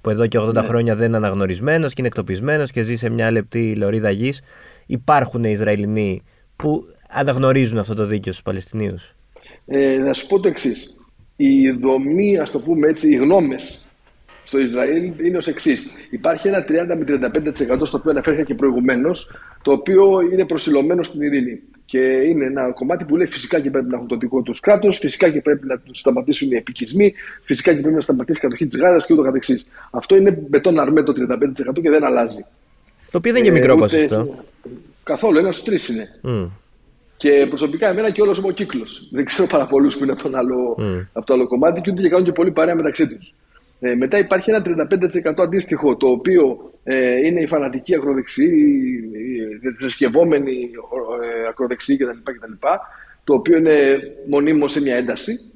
που 0.00 0.10
εδώ 0.10 0.26
και 0.26 0.38
80 0.38 0.52
ναι. 0.54 0.62
χρόνια 0.62 0.96
δεν 0.96 1.08
είναι 1.08 1.16
αναγνωρισμένος 1.16 1.88
και 1.88 1.94
είναι 1.98 2.06
εκτοπισμένος 2.06 2.70
και 2.70 2.82
ζει 2.82 2.96
σε 2.96 3.10
μια 3.10 3.30
λεπτή 3.30 3.74
λωρίδα 3.76 4.10
γης. 4.10 4.42
Υπάρχουν 4.86 5.44
Ισραηλινοί 5.44 6.22
που 6.56 6.84
αναγνωρίζουν 7.08 7.78
αυτό 7.78 7.94
το 7.94 8.06
δίκαιο 8.06 8.32
στους 8.32 8.44
Παλαιστινίους; 8.44 9.14
Ε, 9.66 9.96
να 9.96 10.12
σου 10.12 10.26
πω 10.26 10.40
το 10.40 10.48
εξής. 10.48 10.96
Η 11.36 11.70
δομή, 11.70 12.38
ας 12.38 12.50
το 12.50 12.60
πούμε 12.60 12.88
έτσι, 12.88 13.08
οι 13.08 13.16
γνώμες 13.16 13.91
στο 14.52 14.60
Ισραήλ 14.60 15.12
είναι 15.26 15.36
ως 15.36 15.46
εξής. 15.46 15.86
Υπάρχει 16.10 16.48
ένα 16.48 16.64
30 16.68 16.96
με 16.98 17.04
35% 17.76 17.86
στο 17.86 17.96
οποίο 17.96 18.10
αναφέρθηκα 18.10 18.44
και 18.44 18.54
προηγουμένως, 18.54 19.36
το 19.62 19.72
οποίο 19.72 20.20
είναι 20.32 20.44
προσιλωμένο 20.44 21.02
στην 21.02 21.22
ειρήνη. 21.22 21.60
Και 21.84 21.98
είναι 21.98 22.44
ένα 22.46 22.72
κομμάτι 22.72 23.04
που 23.04 23.16
λέει 23.16 23.26
φυσικά 23.26 23.60
και 23.60 23.70
πρέπει 23.70 23.88
να 23.88 23.96
έχουν 23.96 24.08
το 24.08 24.16
δικό 24.16 24.42
τους 24.42 24.60
κράτος, 24.60 24.98
φυσικά 24.98 25.30
και 25.30 25.40
πρέπει 25.40 25.66
να 25.66 25.78
τους 25.78 25.98
σταματήσουν 25.98 26.50
οι 26.50 26.56
επικισμοί, 26.56 27.14
φυσικά 27.42 27.74
και 27.74 27.80
πρέπει 27.80 27.94
να 27.94 28.00
σταματήσει 28.00 28.38
η 28.38 28.42
κατοχή 28.42 28.66
της 28.66 28.80
Γάζας 28.80 29.06
και 29.06 29.12
ούτω 29.12 29.22
καθεξής. 29.22 29.68
Αυτό 29.90 30.16
είναι 30.16 30.30
μπετόν 30.48 30.80
αρμέ 30.80 31.02
το 31.02 31.12
35% 31.12 31.80
και 31.82 31.90
δεν 31.90 32.04
αλλάζει. 32.04 32.44
Το 33.10 33.18
οποίο 33.18 33.32
δεν 33.32 33.44
είναι 33.44 33.56
ε, 33.56 33.60
μικρό 33.60 33.76
ποσοστό. 33.76 34.44
Καθόλου, 35.02 35.38
ένα 35.38 35.52
στους 35.52 35.64
τρεις 35.64 35.88
είναι. 35.88 36.06
Mm. 36.24 36.48
Και 37.16 37.46
προσωπικά 37.48 37.88
εμένα 37.88 38.10
και 38.10 38.22
όλος 38.22 38.38
μου 38.38 38.46
ο 38.48 38.52
κύκλος. 38.52 39.08
Δεν 39.12 39.24
ξέρω 39.24 39.46
πάρα 39.46 39.66
πολλούς 39.66 39.96
που 39.96 40.02
είναι 40.02 40.12
από, 40.12 40.22
τον 40.22 40.34
άλλο, 40.34 40.76
mm. 40.78 41.06
από 41.12 41.26
το 41.26 41.34
άλλο 41.34 41.46
κομμάτι 41.46 41.80
και 41.80 41.90
ούτε 41.90 42.02
και 42.02 42.08
κάνουν 42.08 42.24
και 42.24 42.32
πολύ 42.32 42.50
παρέα 42.50 42.74
μεταξύ 42.74 43.06
τους. 43.08 43.34
Ε, 43.84 43.94
μετά 43.94 44.18
υπάρχει 44.18 44.50
ένα 44.50 44.62
35% 44.66 45.34
αντίστοιχο, 45.42 45.96
το 45.96 46.06
οποίο 46.06 46.72
ε, 46.84 47.26
είναι 47.26 47.40
η 47.40 47.46
φανατική 47.46 47.94
ακροδεξή, 47.94 48.44
η 49.62 49.74
θρησκευόμενη 49.78 50.70
ε, 51.42 51.48
ακροδεξή 51.48 51.96
κτλ, 51.96 52.18
κτλ. 52.22 52.66
Το 53.24 53.34
οποίο 53.34 53.56
είναι 53.56 53.74
μονίμως 54.28 54.72
σε 54.72 54.80
μια 54.80 54.96
ένταση 54.96 55.52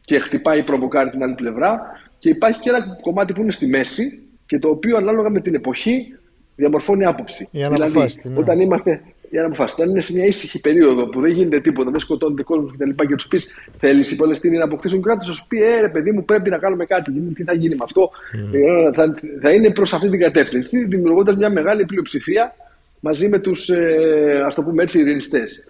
και 0.00 0.18
χτυπάει 0.18 0.62
προβοκάρει 0.62 1.10
την 1.10 1.22
άλλη 1.22 1.34
πλευρά. 1.34 1.80
Και 2.18 2.28
υπάρχει 2.28 2.60
και 2.60 2.68
ένα 2.68 2.98
κομμάτι 3.00 3.32
που 3.32 3.42
είναι 3.42 3.52
στη 3.52 3.66
μέση 3.66 4.22
και 4.46 4.58
το 4.58 4.68
οποίο 4.68 4.96
ανάλογα 4.96 5.30
με 5.30 5.40
την 5.40 5.54
εποχή 5.54 6.18
διαμορφώνει 6.56 7.04
άποψη. 7.04 7.48
δηλαδή, 7.50 7.98
ναι. 8.22 8.38
όταν, 8.38 8.60
είμαστε, 8.60 9.02
για 9.32 9.40
να 9.40 9.46
αποφασίσουν. 9.46 9.82
Αν 9.84 9.90
είναι 9.90 10.00
σε 10.00 10.12
μια 10.12 10.24
ήσυχη 10.24 10.60
περίοδο 10.60 11.06
που 11.06 11.20
δεν 11.20 11.30
γίνεται 11.30 11.60
τίποτα, 11.60 11.90
δεν 11.90 12.00
σκοτώνεται 12.00 12.42
κόσμο 12.42 12.66
κτλ. 12.66 12.90
Και, 12.90 13.06
και 13.06 13.14
τους 13.14 13.28
πεις 13.28 13.58
θέλεις 13.78 14.10
οι 14.10 14.16
Παλαιστίνοι 14.16 14.56
να 14.56 14.64
αποκτήσουν 14.64 15.02
κράτος, 15.02 15.26
θα 15.26 15.32
σου 15.32 15.46
πει 15.48 15.62
ε, 15.62 15.80
ρε 15.80 15.88
παιδί 15.88 16.10
μου, 16.12 16.24
πρέπει 16.24 16.50
να 16.50 16.58
κάνουμε 16.58 16.84
κάτι. 16.84 17.10
Τι 17.34 17.44
θα 17.44 17.54
γίνει 17.54 17.74
με 17.74 17.84
αυτό; 17.84 18.10
Mm. 18.10 18.54
Ε, 18.54 18.92
θα, 18.92 19.14
θα 19.42 19.50
είναι 19.52 19.70
προς 19.70 19.92
αυτή 19.92 20.08
την 20.08 20.20
κατεύθυνση, 20.20 20.84
δημιουργώντας 20.84 21.36
μια 21.36 21.50
μεγάλη 21.50 21.84
πλειοψηφία 21.84 22.54
μαζί 23.00 23.28
με 23.28 23.38
τους, 23.38 23.68
ε, 23.68 24.42
ας 24.46 24.54
το 24.54 24.62
πούμε 24.62 24.82
έτσι, 24.82 24.98
ειρηνιστές. 24.98 25.64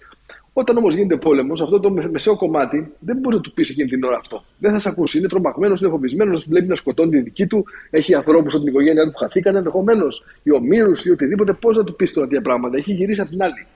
Όταν 0.53 0.77
όμως 0.77 0.95
γίνεται 0.95 1.17
πόλεμος, 1.17 1.61
αυτό 1.61 1.81
το 1.81 1.91
μεσαίο 1.91 2.37
κομμάτι 2.37 2.93
δεν 2.99 3.17
μπορεί 3.17 3.37
να 3.37 3.41
του 3.41 3.53
πεις 3.53 3.71
εκείνη 3.71 3.89
την 3.89 4.05
ώρα 4.05 4.17
αυτό. 4.17 4.45
Δεν 4.59 4.73
θα 4.73 4.81
σε 4.81 4.89
ακούσει. 4.89 5.19
Είναι 5.19 5.29
τρομαγμένος, 5.29 5.81
είναι 5.81 5.91
φοβισμένος, 5.91 6.47
βλέπει 6.49 6.67
να 6.67 6.75
σκοτώνει 6.75 7.11
τη 7.11 7.21
δική 7.21 7.47
του, 7.47 7.65
έχει 7.91 8.15
ανθρώπους 8.15 8.55
από 8.55 8.63
την 8.63 8.73
οικογένειά 8.73 9.05
του 9.05 9.11
που 9.11 9.19
χαθήκαν 9.19 9.57
ενδεχομένως, 9.57 10.25
ή 10.43 10.53
ομήρους 10.53 11.05
ή 11.05 11.11
οτιδήποτε. 11.11 11.53
Πώς 11.53 11.77
να 11.77 11.85
του 11.85 11.97
πεις 11.97 12.13
τώρα 12.13 12.27
τέτοια 12.27 12.43
πράγματα. 12.43 12.77
Έχει 12.77 12.93
γυρίσει 12.93 13.21
από 13.21 13.31
την 13.31 13.43
άλλη. 13.43 13.67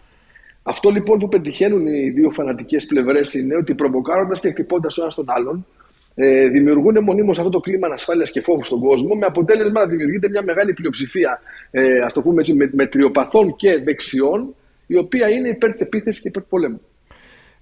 Αυτό 0.63 0.91
λοιπόν 0.91 1.19
που 1.19 1.29
πετυχαίνουν 1.29 1.87
οι 1.87 2.11
δύο 2.11 2.31
φανατικές 2.31 2.87
πλευρές 2.87 3.35
είναι 3.35 3.57
ότι 3.57 3.75
προβοκάροντας 3.75 4.41
και 4.41 4.51
χτυπώντας 4.51 4.99
ο 4.99 5.03
ένας 5.03 5.15
τον 5.15 5.25
άλλον, 5.29 5.67
ε, 6.15 6.49
δημιουργούν 6.49 7.03
μονίμως 7.03 7.39
αυτό 7.39 7.51
το 7.51 7.61
κλίμα 7.61 7.87
ανασφάλειας 7.87 8.31
και 8.31 8.41
φόβου 8.41 8.65
στον 8.65 8.81
κόσμο, 8.81 9.15
με 9.15 9.27
αποτέλεσμα 9.27 9.81
να 9.81 9.87
δημιουργείται 9.87 10.29
μια 10.29 10.43
μεγάλη 10.43 10.73
πλειοψηφία, 10.73 11.41
ε, 11.71 11.93
ας 12.05 12.13
το 12.13 12.23
πούμε 12.23 12.41
έτσι, 12.41 12.55
με, 12.55 12.71
με 12.73 12.87
τριοπαθών 12.87 13.57
και 13.57 13.83
δεξιών, 13.85 14.55
η 14.87 14.97
οποία 14.97 15.29
είναι 15.29 15.49
υπέρ 15.49 15.73
τη 15.73 15.83
επίθεση 15.83 16.21
και 16.21 16.29
υπέρ 16.29 16.43
του 16.43 16.49
πολέμου. 16.49 16.81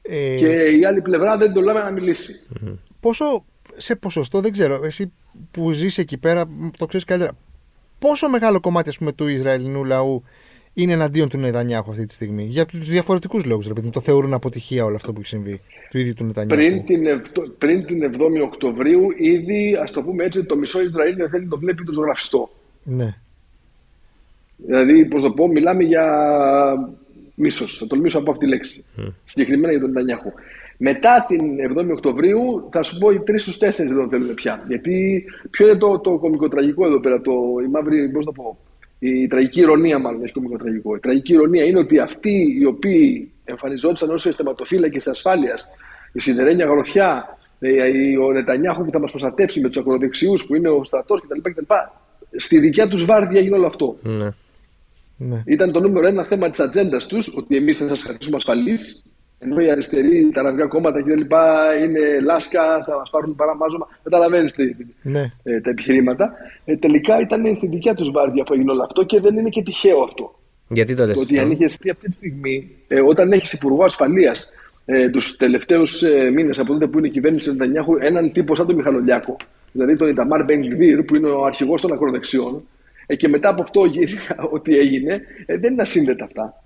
Ε... 0.03 0.37
Και 0.37 0.77
η 0.79 0.85
άλλη 0.85 1.01
πλευρά 1.01 1.37
δεν 1.37 1.53
το 1.53 1.61
λέμε 1.61 1.83
να 1.83 1.91
μιλήσει. 1.91 2.47
Πόσο, 3.01 3.45
σε 3.77 3.97
ποσοστό, 3.97 4.41
δεν 4.41 4.53
ξέρω, 4.53 4.81
εσύ 4.85 5.13
που 5.51 5.71
ζεις 5.71 5.99
εκεί 5.99 6.19
πέρα, 6.19 6.45
το 6.79 6.87
ξέρεις 6.87 7.07
καλύτερα. 7.07 7.33
Πόσο 7.99 8.29
μεγάλο 8.29 8.61
κομμάτι 8.61 8.89
ας 8.89 8.99
πούμε, 8.99 9.13
του 9.13 9.29
Ισραηλινού 9.29 9.85
λαού 9.85 10.23
είναι 10.75 10.93
εναντίον 10.93 11.29
του 11.29 11.39
Νετανιάχου 11.39 11.91
αυτή 11.91 12.07
τη 12.07 12.13
στιγμή; 12.13 12.45
Για 12.45 12.67
τους 12.67 12.89
διαφορετικούς 12.89 13.45
λόγους, 13.45 13.67
δηλαδή. 13.67 13.91
Το 13.91 14.01
θεωρούν 14.01 14.35
αποτυχία 14.35 14.85
όλο 14.85 14.97
αυτό 14.97 15.13
που 15.13 15.21
έχει 15.21 15.29
συμβεί 15.29 15.61
του 15.91 15.99
ίδιου 15.99 16.15
του 16.15 16.25
Νετανιάχου. 16.25 16.63
Πριν 16.63 16.85
την, 16.85 17.23
πριν 17.59 17.85
την 17.85 18.13
7η 18.13 18.43
Οκτωβρίου, 18.43 19.07
ήδη, 19.17 19.79
ας 19.83 19.93
το 19.93 20.03
πούμε 20.03 20.25
έτσι, 20.25 20.45
το 20.45 20.57
μισό 20.57 20.81
Ισραήλ 20.83 21.17
δεν 21.17 21.29
θέλει 21.29 21.45
να 21.45 21.51
το 21.51 21.59
βλέπει 21.59 21.85
το 21.85 21.93
ζωγραφιστό. 21.93 22.51
Ναι. 22.83 23.09
Δηλαδή, 24.57 25.05
πώς 25.05 25.23
το 25.23 25.31
πω, 25.31 25.49
μιλάμε 25.49 25.83
για 25.83 26.07
μίσος. 27.35 27.79
Θα 27.79 27.87
τολμήσω 27.87 28.19
από 28.19 28.31
αυτή 28.31 28.45
τη 28.45 28.51
λέξη. 28.51 28.85
Mm. 28.99 29.13
Συγκεκριμένα 29.25 29.71
για 29.71 29.81
τον 29.81 29.89
Νετανιάχου. 29.89 30.33
Μετά 30.77 31.27
την 31.29 31.41
7η 31.77 31.93
Οκτωβρίου, 31.93 32.69
θα 32.73 32.83
σου 32.83 32.99
πω 32.99 33.11
οι 33.11 33.21
τρεις 33.21 33.43
στους 33.43 33.59
τέσσερις 33.59 33.93
δεν 33.93 34.01
τον 34.01 34.09
θέλουν 34.09 34.35
πια. 34.35 34.63
Γιατί 34.69 35.25
ποιο 35.51 35.67
είναι 35.67 35.77
το, 35.77 35.99
το 35.99 36.19
κομικοτραγικό 36.19 36.87
εδώ 36.87 37.01
πέρα, 37.01 37.21
το, 37.21 37.33
η 37.65 37.69
μαύρη, 37.69 38.09
πώς 38.09 38.25
το 38.25 38.33
πω, 38.33 38.59
η 38.99 39.27
τραγική 39.27 39.61
ηρωνία, 39.61 39.99
μάλλον, 39.99 40.23
έχει 40.23 40.33
κομικοτραγικό. 40.33 40.95
Η 40.97 40.99
τραγική 40.99 41.33
ηρωνία 41.33 41.65
είναι 41.65 41.79
ότι 41.79 41.99
αυτοί 41.99 42.57
οι 42.61 42.65
οποίοι 42.65 43.33
εμφανιζόντουσαν 43.45 44.11
ως 44.11 44.27
αισθηματοφύλακες 44.27 45.07
ασφάλειας, 45.07 45.69
η 46.13 46.21
σιδερένια 46.21 46.67
γροθιά, 46.67 47.39
ε, 47.59 48.19
ο 48.19 48.33
Νετανιάχου 48.33 48.85
που 48.85 48.91
θα 48.91 48.99
μας 48.99 49.11
προστατεύσει 49.11 49.61
με 49.61 49.69
τους 49.69 49.77
ακροδεξιούς 49.77 50.47
που 50.47 50.55
είναι 50.55 50.69
ο 50.69 50.85
στρατός 50.85 51.21
κτλ. 51.21 51.65
Στη 52.37 52.59
δικιά 52.59 52.89
τους 52.89 53.05
βάρδια 53.05 53.41
έγινε 53.41 53.57
όλο 53.57 53.67
αυτό. 53.67 53.97
Ναι. 54.03 54.29
Ναι. 55.17 55.43
Ήταν 55.47 55.73
το 55.73 55.81
νούμερο 55.81 56.07
ένα 56.07 56.25
θέμα 56.25 56.51
της 56.51 56.61
ατζέντας 56.61 57.07
τους 57.07 57.35
ότι 57.37 57.57
εμείς 57.57 57.77
θα 57.77 57.89
σας 57.89 58.03
κρατήσουμε 58.03 58.37
ασφαλείς. 58.37 59.05
Ενώ 59.39 59.61
οι 59.61 59.71
αριστεροί, 59.71 60.31
τα 60.35 60.41
αραβικά 60.41 60.67
κόμματα 60.67 61.03
κτλ. 61.03 61.21
είναι 61.85 62.21
λάσκα, 62.23 62.85
θα 62.87 62.97
μας 62.97 63.11
πάρουν 63.11 63.35
παραμάζωμα. 63.35 63.89
Καταλαβαίνεις 64.03 64.55
ναι. 65.03 65.33
ε, 65.43 65.61
τα 65.61 65.71
επιχειρήματα. 65.71 66.33
Ε, 66.65 66.77
τελικά 66.77 67.21
ήταν 67.21 67.55
στη 67.55 67.67
δικιά 67.67 67.95
τους 67.95 68.11
βάρδια 68.11 68.45
που 68.45 68.55
έγινε 68.55 68.71
όλο 68.71 68.83
αυτό 68.83 69.03
και 69.03 69.21
δεν 69.21 69.37
είναι 69.37 69.49
και 69.49 69.63
τυχαίο 69.63 70.03
αυτό. 70.03 70.39
Γιατί 70.69 70.95
το 70.95 71.07
λες. 71.07 71.15
Το 71.15 71.21
ότι 71.21 71.39
αν 71.39 71.51
είχες 71.51 71.79
αυτή 71.91 72.09
τη 72.09 72.15
στιγμή, 72.15 72.71
ε, 72.89 73.01
όταν 73.01 73.33
έχεις 73.33 73.53
υπουργό 73.53 73.85
ασφαλείας 73.85 74.53
ε, 74.85 75.11
τους 75.11 75.37
τελευταίους 75.37 76.03
ε, 76.03 76.31
μήνες 76.31 76.59
από 76.59 76.73
τότε 76.73 76.87
που 76.87 76.99
είναι 76.99 77.07
η 77.07 77.11
κυβέρνηση 77.11 77.47
του 77.47 77.53
Νετανιάχου, 77.53 77.97
έναν 78.01 78.33
τύπο 78.33 78.55
σαν 78.55 78.67
τον 78.67 78.75
Μιχαλολιάκο, 78.75 79.37
δηλαδή 79.73 79.97
τον 79.97 80.09
Ιταμάρ 80.09 80.45
Μπενγκβίρ, 80.45 81.03
που 81.03 81.17
είναι 81.17 81.29
ο 81.29 81.45
αρχηγός 81.45 81.81
των 81.81 81.93
ακροδεξιών, 81.93 82.55
ε, 82.55 82.63
και 83.07 83.29
μετά 83.29 83.49
από 83.49 83.63
αυτό 83.63 83.83
ό,τι 84.55 84.77
έγινε, 84.77 85.21
ε, 85.47 85.59
δεν 85.59 85.73
είναι 85.73 85.83
ασύνδετα 85.83 86.25
αυτά. 86.25 86.63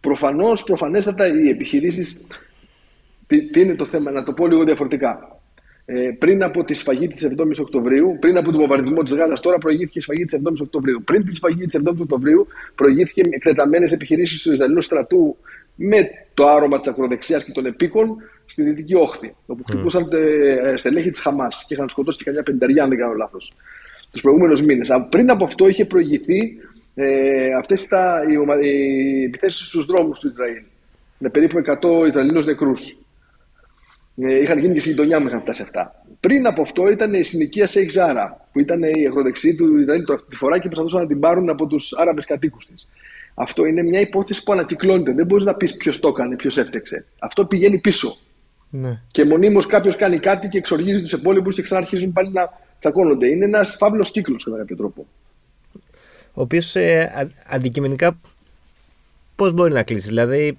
Προφανώς, 0.00 0.62
προφανέστατα 0.62 1.26
οι 1.26 1.48
επιχειρήσεις. 1.48 2.26
Τι, 3.26 3.42
τι, 3.42 3.60
είναι 3.60 3.74
το 3.74 3.84
θέμα, 3.84 4.10
να 4.10 4.22
το 4.22 4.32
πω 4.32 4.46
λίγο 4.46 4.64
διαφορετικά. 4.64 5.40
Ε, 5.88 6.10
πριν 6.18 6.42
από 6.42 6.64
τη 6.64 6.74
σφαγή 6.74 7.08
της 7.08 7.26
7η 7.26 7.60
Οκτωβρίου, 7.60 8.16
πριν 8.20 8.36
από 8.36 8.50
τον 8.50 8.60
βομβαρδισμό 8.60 9.02
της 9.02 9.12
Γάζα, 9.12 9.34
τώρα 9.34 9.58
προηγήθηκε 9.58 9.98
η 9.98 10.02
σφαγή 10.02 10.24
της 10.24 10.40
7η 10.44 10.60
Οκτωβρίου. 10.60 11.02
Πριν 11.04 11.24
τη 11.24 11.34
σφαγή 11.34 11.66
της 11.66 11.80
7η 11.84 12.00
Οκτωβρίου, 12.00 12.46
προηγήθηκε 12.74 13.20
εκτεταμένες 13.30 13.92
επιχειρήσεις 13.92 14.42
του 14.42 14.52
Ισραηλινού 14.52 14.80
στρατού 14.80 15.36
με 15.74 16.10
το 16.34 16.48
άρωμα 16.48 16.78
της 16.78 16.88
ακροδεξιάς 16.88 17.44
και 17.44 17.52
των 17.52 17.66
επίκων 17.66 18.16
στη 18.46 18.62
Δυτική 18.62 18.94
Όχθη, 18.94 19.34
όπου 19.46 19.64
χτυπούσαν 19.68 20.08
mm. 20.12 20.74
στελέχη 20.76 21.10
της 21.10 21.20
Χαμάς 21.20 21.64
και 21.68 21.74
είχαν 21.74 21.88
σκοτώσει 21.88 22.18
και 22.18 22.24
καμιά 22.24 22.42
πενταριά, 22.42 22.82
αν 22.82 22.88
δεν 22.88 22.98
κάνω 22.98 23.12
λάθος 23.12 23.52
τους 24.10 24.20
προηγούμενους 24.20 24.62
μήνες. 24.62 24.88
Πριν 25.10 25.30
από 25.30 25.44
αυτό 25.44 25.68
είχε 25.68 25.84
προηγηθεί 25.84 26.56
ε, 26.94 27.52
αυτές 27.58 27.82
οι, 27.82 28.66
οι 28.68 29.24
επιθέσεις 29.24 29.66
στους 29.66 29.84
δρόμους 29.86 30.18
του 30.18 30.28
Ισραήλ. 30.28 30.62
Με 31.18 31.28
περίπου 31.28 31.58
100 31.58 32.06
Ισραηλινούς 32.06 32.46
νεκρούς. 32.46 32.98
Ε, 34.16 34.40
είχαν 34.40 34.58
γίνει 34.58 34.72
και 34.72 34.80
στη 34.80 34.88
γειτονιά 34.88 35.20
μου 35.20 35.26
είχαν 35.26 35.40
φτάσει 35.40 35.62
αυτά. 35.62 36.04
Πριν 36.20 36.46
από 36.46 36.62
αυτό 36.62 36.88
ήταν 36.90 37.14
η 37.14 37.22
συνοικία 37.22 37.66
Σέιχ 37.66 37.90
Ζάρα, 37.90 38.48
που 38.52 38.60
ήταν 38.60 38.82
η 38.82 39.06
αγροδεξή 39.06 39.54
του 39.54 39.76
Ισραήλ 39.76 40.04
τη 40.28 40.36
φορά 40.36 40.58
και 40.58 40.66
προσπαθούσαν 40.66 41.00
να 41.00 41.06
την 41.06 41.20
πάρουν 41.20 41.48
από 41.48 41.66
τους 41.66 41.92
Άραβες 41.96 42.24
κατοίκους 42.24 42.66
της. 42.66 42.88
Αυτό 43.34 43.64
είναι 43.64 43.82
μια 43.82 44.00
υπόθεση 44.00 44.42
που 44.42 44.52
ανακυκλώνεται. 44.52 45.12
Δεν 45.12 45.26
μπορείς 45.26 45.44
να 45.44 45.54
πεις 45.54 45.76
ποιος 45.76 46.00
το 46.00 46.08
έκανε, 46.08 46.36
ποιος 46.36 46.56
έφτεξε. 46.56 47.06
Αυτό 47.18 47.46
πηγαίνει 47.46 47.78
πίσω. 47.78 48.16
Ναι. 48.70 49.00
Και 49.10 49.24
μονίμως 49.24 49.66
κάποιος 49.66 49.96
κάνει 49.96 50.18
κάτι 50.18 50.48
και 50.48 50.58
εξοργίζει 50.58 51.00
τους 51.00 51.12
υπόλοιπου 51.12 51.50
και 51.50 51.62
ξαναρχίζουν 51.62 52.12
πάλι 52.12 52.30
να 52.32 52.50
τσακώνονται. 52.78 53.26
Είναι 53.26 53.44
ένας 53.44 53.76
φαύλος 53.76 54.10
κύκλος 54.10 54.44
κατά 54.44 54.56
κάποιο 54.56 54.76
τρόπο. 54.76 55.06
Ο 56.32 56.40
οποίος 56.40 56.76
ε, 56.76 57.28
αντικειμενικά 57.46 58.18
πώς 59.36 59.52
μπορεί 59.52 59.72
να 59.72 59.82
κλείσει, 59.82 60.08
Δηλαδή 60.08 60.58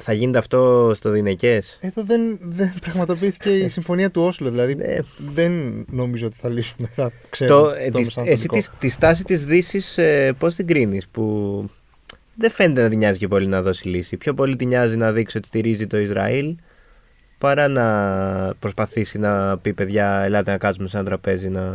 θα 0.00 0.12
γίνεται 0.12 0.38
αυτό 0.38 0.92
στο 0.94 1.10
Δινεκές; 1.10 1.78
Εδώ 1.80 2.02
δεν, 2.02 2.38
δεν 2.40 2.74
πραγματοποιήθηκε 2.84 3.50
η 3.50 3.68
συμφωνία 3.68 4.10
του 4.10 4.22
Όσλο. 4.22 4.50
Δηλαδή 4.50 4.74
ναι. 4.74 4.96
δεν 5.32 5.84
νομίζω 5.90 6.26
ότι 6.26 6.36
θα 6.40 6.48
λύσουμε. 6.48 6.88
Θα 6.92 7.12
ξέρουμε, 7.30 7.90
το, 7.90 7.90
το, 7.90 7.98
τη, 7.98 8.30
εσύ 8.30 8.48
τη, 8.48 8.66
τη 8.78 8.88
στάση 8.88 9.24
της 9.24 9.44
Δύσης 9.44 9.98
ε, 9.98 10.34
πώς 10.38 10.54
την 10.54 10.66
κρίνεις, 10.66 11.08
που 11.08 11.66
δεν 12.34 12.50
φαίνεται 12.50 12.82
να 12.82 12.88
την 12.88 12.98
νοιάζει 12.98 13.18
και 13.18 13.28
πολύ 13.28 13.46
να 13.46 13.62
δώσει 13.62 13.88
λύση. 13.88 14.16
Πιο 14.16 14.34
πολύ 14.34 14.56
την 14.56 14.68
νοιάζει 14.68 14.96
να 14.96 15.12
δείξει 15.12 15.36
ότι 15.36 15.46
στηρίζει 15.46 15.86
το 15.86 15.98
Ισραήλ 15.98 16.56
παρά 17.42 17.68
να 17.68 18.54
προσπαθήσει 18.58 19.18
να 19.18 19.58
πει 19.58 19.72
παιδιά, 19.72 20.20
ελάτε 20.20 20.50
να 20.50 20.58
κάτσουμε 20.58 20.88
σε 20.88 20.96
ένα 20.96 21.06
τραπέζι 21.06 21.48
να, 21.48 21.72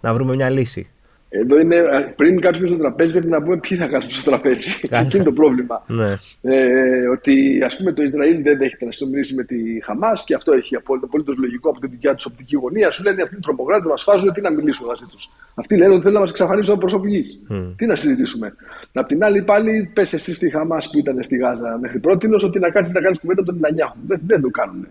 να 0.00 0.14
βρούμε 0.14 0.34
μια 0.34 0.50
λύση. 0.50 0.90
Εδώ 1.34 1.58
είναι, 1.60 1.76
πριν 2.16 2.40
κάτσουμε 2.40 2.66
στο 2.66 2.76
τραπέζι, 2.76 3.12
πρέπει 3.12 3.28
να 3.28 3.42
πούμε 3.42 3.56
ποιοι 3.58 3.78
θα 3.78 3.86
κάτσουμε 3.86 4.14
στο 4.14 4.30
τραπέζι. 4.30 4.70
Αυτό 5.00 5.16
είναι 5.16 5.26
το 5.26 5.32
πρόβλημα. 5.32 5.84
Ναι. 5.86 6.14
Ε, 6.42 7.08
ότι 7.08 7.62
ας 7.64 7.76
πούμε 7.76 7.92
το 7.92 8.02
Ισραήλ 8.02 8.42
δεν 8.42 8.58
δέχεται 8.58 8.84
να 8.84 8.92
συνομιλήσει 8.92 9.34
με 9.34 9.44
τη 9.44 9.56
Χαμάς 9.84 10.24
και 10.24 10.34
αυτό 10.34 10.52
έχει 10.52 10.76
απόλυτο 10.76 11.32
λογικό 11.36 11.70
από 11.70 11.80
την 11.80 11.90
δικιά 11.90 12.14
τους 12.14 12.24
οπτική 12.24 12.56
γωνία. 12.56 12.90
Σου 12.90 13.02
λένε 13.02 13.22
αυτοί 13.22 13.36
οι 13.36 13.40
τρομοκράτες 13.40 13.90
μας 13.90 14.02
φάζουν, 14.02 14.32
τι 14.32 14.40
να 14.40 14.50
μιλήσουμε 14.50 14.88
μαζί 14.88 15.04
τους. 15.10 15.30
Αυτοί 15.54 15.76
λένε 15.76 15.92
ότι 15.92 16.00
θέλουν 16.00 16.14
να 16.14 16.20
μας 16.20 16.30
εξαφανίσουν 16.30 16.72
από 16.72 16.80
προσωπικής. 16.80 17.40
Mm. 17.50 17.74
Τι 17.76 17.86
να 17.86 17.96
συζητήσουμε. 17.96 18.54
Απ' 18.92 19.06
την 19.06 19.24
άλλη, 19.24 19.42
πάλι 19.42 19.90
πες 19.92 20.12
εσύ 20.12 20.34
στη 20.34 20.50
Χαμάς 20.50 20.90
που 20.90 20.98
ήταν 20.98 21.22
στη 21.22 21.36
Γάζα 21.36 21.78
μέχρι 21.80 21.98
πρώτη, 21.98 22.28
ότι 22.44 22.58
να 22.58 22.70
κάτσεις 22.70 22.94
να 22.94 23.00
κάνεις 23.00 23.18
κουβέντα 23.18 23.40
με 23.40 23.46
τον 23.46 23.58
Νανιάχου. 23.60 23.96
Δεν, 24.06 24.20
δεν 24.26 24.40
το 24.40 24.48
κάνουν. 24.48 24.86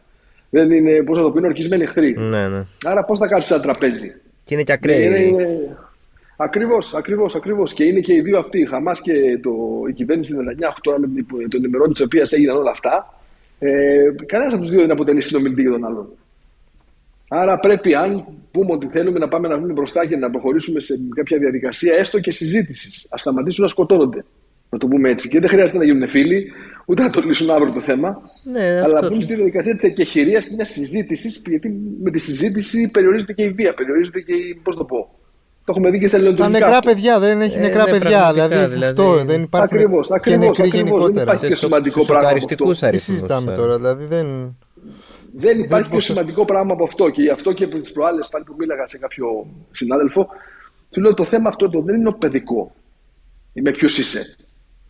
Δεν 0.49 0.71
είναι, 0.71 1.03
πώς 1.03 1.17
να 1.17 1.23
το 1.23 1.31
πω, 1.31 1.37
είναι 1.37 1.47
ορκισμένοι 1.47 1.83
εχθροί. 1.83 2.15
Ναι, 2.17 2.47
ναι. 2.47 2.63
Άρα 2.83 3.05
πώς 3.05 3.19
θα 3.19 3.27
κάτσουν 3.27 3.47
σε 3.47 3.53
ένα 3.53 3.63
τραπέζι. 3.63 4.15
Και 4.43 4.53
είναι 4.53 4.63
και 4.63 4.71
ακραίοι. 4.71 5.05
Είναι, 5.05 5.19
είναι... 5.19 5.47
Ακριβώς, 6.43 6.93
ακριβώς, 6.93 7.35
ακριβώς. 7.35 7.73
Και 7.73 7.83
είναι 7.83 7.99
και 7.99 8.13
οι 8.13 8.21
δύο 8.21 8.39
αυτοί, 8.39 8.59
η 8.59 8.65
Χαμάς 8.65 9.01
και 9.01 9.39
το, 9.41 9.51
η 9.89 9.93
κυβέρνηση 9.93 10.35
Νετανιάχου, 10.35 10.81
τώρα 10.81 10.99
με 10.99 11.07
τον 11.49 11.59
ενημερώνει 11.63 11.91
της 11.91 12.01
οποίας 12.01 12.31
έγιναν 12.31 12.57
όλα 12.57 12.71
αυτά. 12.71 13.19
Ε, 13.59 14.09
Κανένας 14.25 14.53
από 14.53 14.61
τους 14.61 14.71
δύο 14.71 14.79
δεν 14.79 14.91
αποτελεί 14.91 15.21
συνομιλητή 15.21 15.61
για 15.61 15.71
τον 15.71 15.85
άλλον. 15.85 16.09
Άρα 17.27 17.59
πρέπει, 17.59 17.95
αν 17.95 18.25
πούμε 18.51 18.73
ότι 18.73 18.87
θέλουμε 18.87 19.19
να 19.19 19.27
πάμε 19.27 19.47
να 19.47 19.57
βγούμε 19.57 19.73
μπροστά 19.73 20.05
και 20.05 20.17
να 20.17 20.29
προχωρήσουμε 20.29 20.79
σε 20.79 20.99
κάποια 21.15 21.37
διαδικασία 21.37 21.93
έστω 21.95 22.19
και 22.19 22.31
συζήτησης, 22.31 23.07
ας 23.09 23.21
σταματήσουν 23.21 23.63
να 23.63 23.69
σκοτώνονται. 23.69 24.25
Να 24.69 24.77
το 24.77 24.87
πούμε 24.87 25.09
έτσι. 25.09 25.29
Και 25.29 25.39
δεν 25.39 25.49
χρειάζεται 25.49 25.77
να 25.77 25.83
γίνουν 25.83 26.09
φίλοι, 26.09 26.51
ούτε 26.85 27.03
να 27.03 27.09
το 27.09 27.21
λύσουν 27.21 27.49
αύριο 27.49 27.73
το 27.73 27.79
θέμα. 27.79 28.21
Ναι, 28.43 28.81
αλλά 28.81 29.01
να 29.01 29.09
μπουν 29.09 29.21
στη 29.21 29.35
διαδικασία 29.35 29.73
της 29.73 29.83
εκεχηρίας 29.83 30.45
και 30.45 30.55
μιας 30.55 30.69
συζήτησης, 30.69 31.41
γιατί 31.47 31.69
με 32.03 32.11
τη 32.11 32.19
συζήτηση 32.19 32.91
περιορίζεται 32.91 33.33
και 33.33 33.43
η 33.43 33.49
βία, 33.49 33.73
περιορίζεται 33.73 34.21
και 34.21 34.33
η. 34.33 34.59
Πώς 34.63 34.75
το 34.75 34.85
πω. 34.85 35.20
Το 35.65 35.71
έχουμε 35.75 35.89
δει 35.89 35.99
και 35.99 36.07
στα 36.07 36.17
ελληνικά. 36.17 36.43
Τα 36.43 36.49
νεκρά 36.49 36.79
παιδιά, 36.79 37.19
δεν 37.19 37.41
έχει 37.41 37.57
ε, 37.57 37.59
νεκρά 37.59 37.85
ναι, 37.85 37.91
παιδιά. 37.91 38.33
Δηλαδή, 38.33 38.55
δηλαδή, 38.55 38.83
αυτό 38.83 39.23
δεν 39.25 39.41
υπάρχει. 39.43 39.75
Ακριβώς, 39.75 40.09
και 40.23 40.37
νεκροί 40.37 40.67
γενικότερα. 40.67 41.09
Δεν 41.11 41.23
υπάρχει 41.23 41.47
και 41.47 41.55
σημαντικό 41.55 42.05
πράγμα. 42.05 42.29
Αυτό. 42.29 42.89
Τι 42.89 42.97
συζητάμε 42.97 43.55
τώρα, 43.55 43.77
δηλαδή 43.77 44.05
δεν. 44.05 44.57
Δεν 45.33 45.59
υπάρχει 45.59 45.89
πιο 45.89 45.99
σημαντικό 45.99 46.45
πράγμα 46.45 46.73
από 46.73 46.83
αυτό. 46.83 47.09
Και 47.09 47.21
γι' 47.21 47.29
αυτό 47.29 47.53
και 47.53 47.63
από 47.63 47.79
τις 47.79 47.91
προάλλες 47.91 48.27
πάλι 48.31 48.43
που 48.43 48.55
μίλαγα 48.57 48.87
σε 48.87 48.97
κάποιο 48.97 49.45
συνάδελφο, 49.71 50.27
του 50.89 51.01
λέω 51.01 51.13
το 51.13 51.23
θέμα 51.23 51.49
αυτό 51.49 51.69
το 51.69 51.81
δεν 51.81 51.95
είναι 51.95 52.07
ο 52.07 52.13
παιδικό. 52.13 52.75
Είμαι 53.53 53.71
ποιος 53.71 53.97
είσαι. 53.97 54.35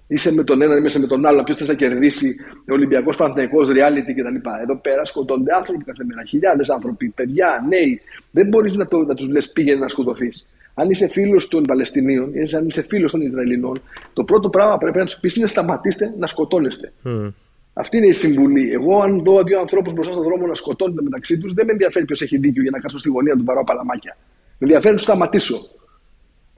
Είσαι 0.08 0.34
με 0.34 0.44
τον 0.44 0.62
έναν, 0.62 0.86
είσαι 0.86 1.00
με 1.00 1.08
τον 1.08 1.26
άλλο. 1.26 1.44
Ποιος 1.44 1.58
θες 1.58 1.68
να 1.68 1.74
κερδίσει, 1.74 2.36
Ολυμπιακός 2.70 3.16
Παναθυναϊκό, 3.16 3.58
reality 3.62 4.12
κτλ. 4.16 4.50
Εδώ 4.62 4.78
πέρα 4.82 5.06
σκοτώνται 5.06 5.54
άνθρωποι 5.54 5.84
κάθε 5.84 6.04
μέρα. 6.04 6.22
Χιλιάδες 6.28 6.70
άνθρωποι, 6.70 7.10
παιδιά, 7.10 7.66
νέοι. 7.70 8.02
Δεν 8.32 8.48
μπορείς 8.48 8.76
να, 8.76 8.88
να 9.08 9.14
τους 9.14 9.28
λες 9.28 9.52
πήγαινε 9.52 9.80
να 9.80 9.88
σκοτωθείς. 9.88 10.48
Αν 10.74 10.90
είσαι 10.90 11.08
φίλος 11.08 11.48
των 11.48 11.64
Παλαιστινίων, 11.64 12.32
αν 12.58 12.68
είσαι 12.68 12.82
φίλος 12.82 13.12
των 13.12 13.22
Ισραηλινών, 13.22 13.82
το 14.14 14.24
πρώτο 14.24 14.50
πράγμα 14.50 14.78
πρέπει 14.78 14.98
να 14.98 15.06
τους 15.06 15.16
πεις 15.20 15.36
είναι 15.36 15.48
σταματήστε 15.48 16.14
να 16.18 16.28
σκοτώνεστε. 16.28 16.94
Mm. 17.04 17.34
Αυτή 17.74 17.98
είναι 17.98 18.08
η 18.08 18.12
συμβουλή. 18.12 18.72
Εγώ, 18.72 19.02
αν 19.02 19.24
δω 19.24 19.44
δύο 19.44 19.60
ανθρώπους 19.60 19.94
μπροστά 19.94 20.12
στον 20.12 20.24
δρόμο 20.24 20.48
να 20.48 20.56
σκοτώνονται 20.56 21.02
μεταξύ 21.02 21.40
τους, 21.40 21.54
δεν 21.54 21.66
με 21.66 21.72
ενδιαφέρει 21.72 22.06
ποιος 22.06 22.22
έχει 22.22 22.38
δίκιο 22.38 22.62
για 22.62 22.72
να 22.72 22.80
κάτσω 22.80 22.98
στη 22.98 23.10
γωνία 23.10 23.36
του 23.36 23.44
παράω 23.44 23.64
παλαμάκια. 23.64 24.18
Με 24.58 24.58
ενδιαφέρει 24.60 24.90
να 24.90 24.96
τους 24.96 25.06
σταματήσω. 25.06 25.58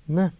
Ναι. 0.06 0.32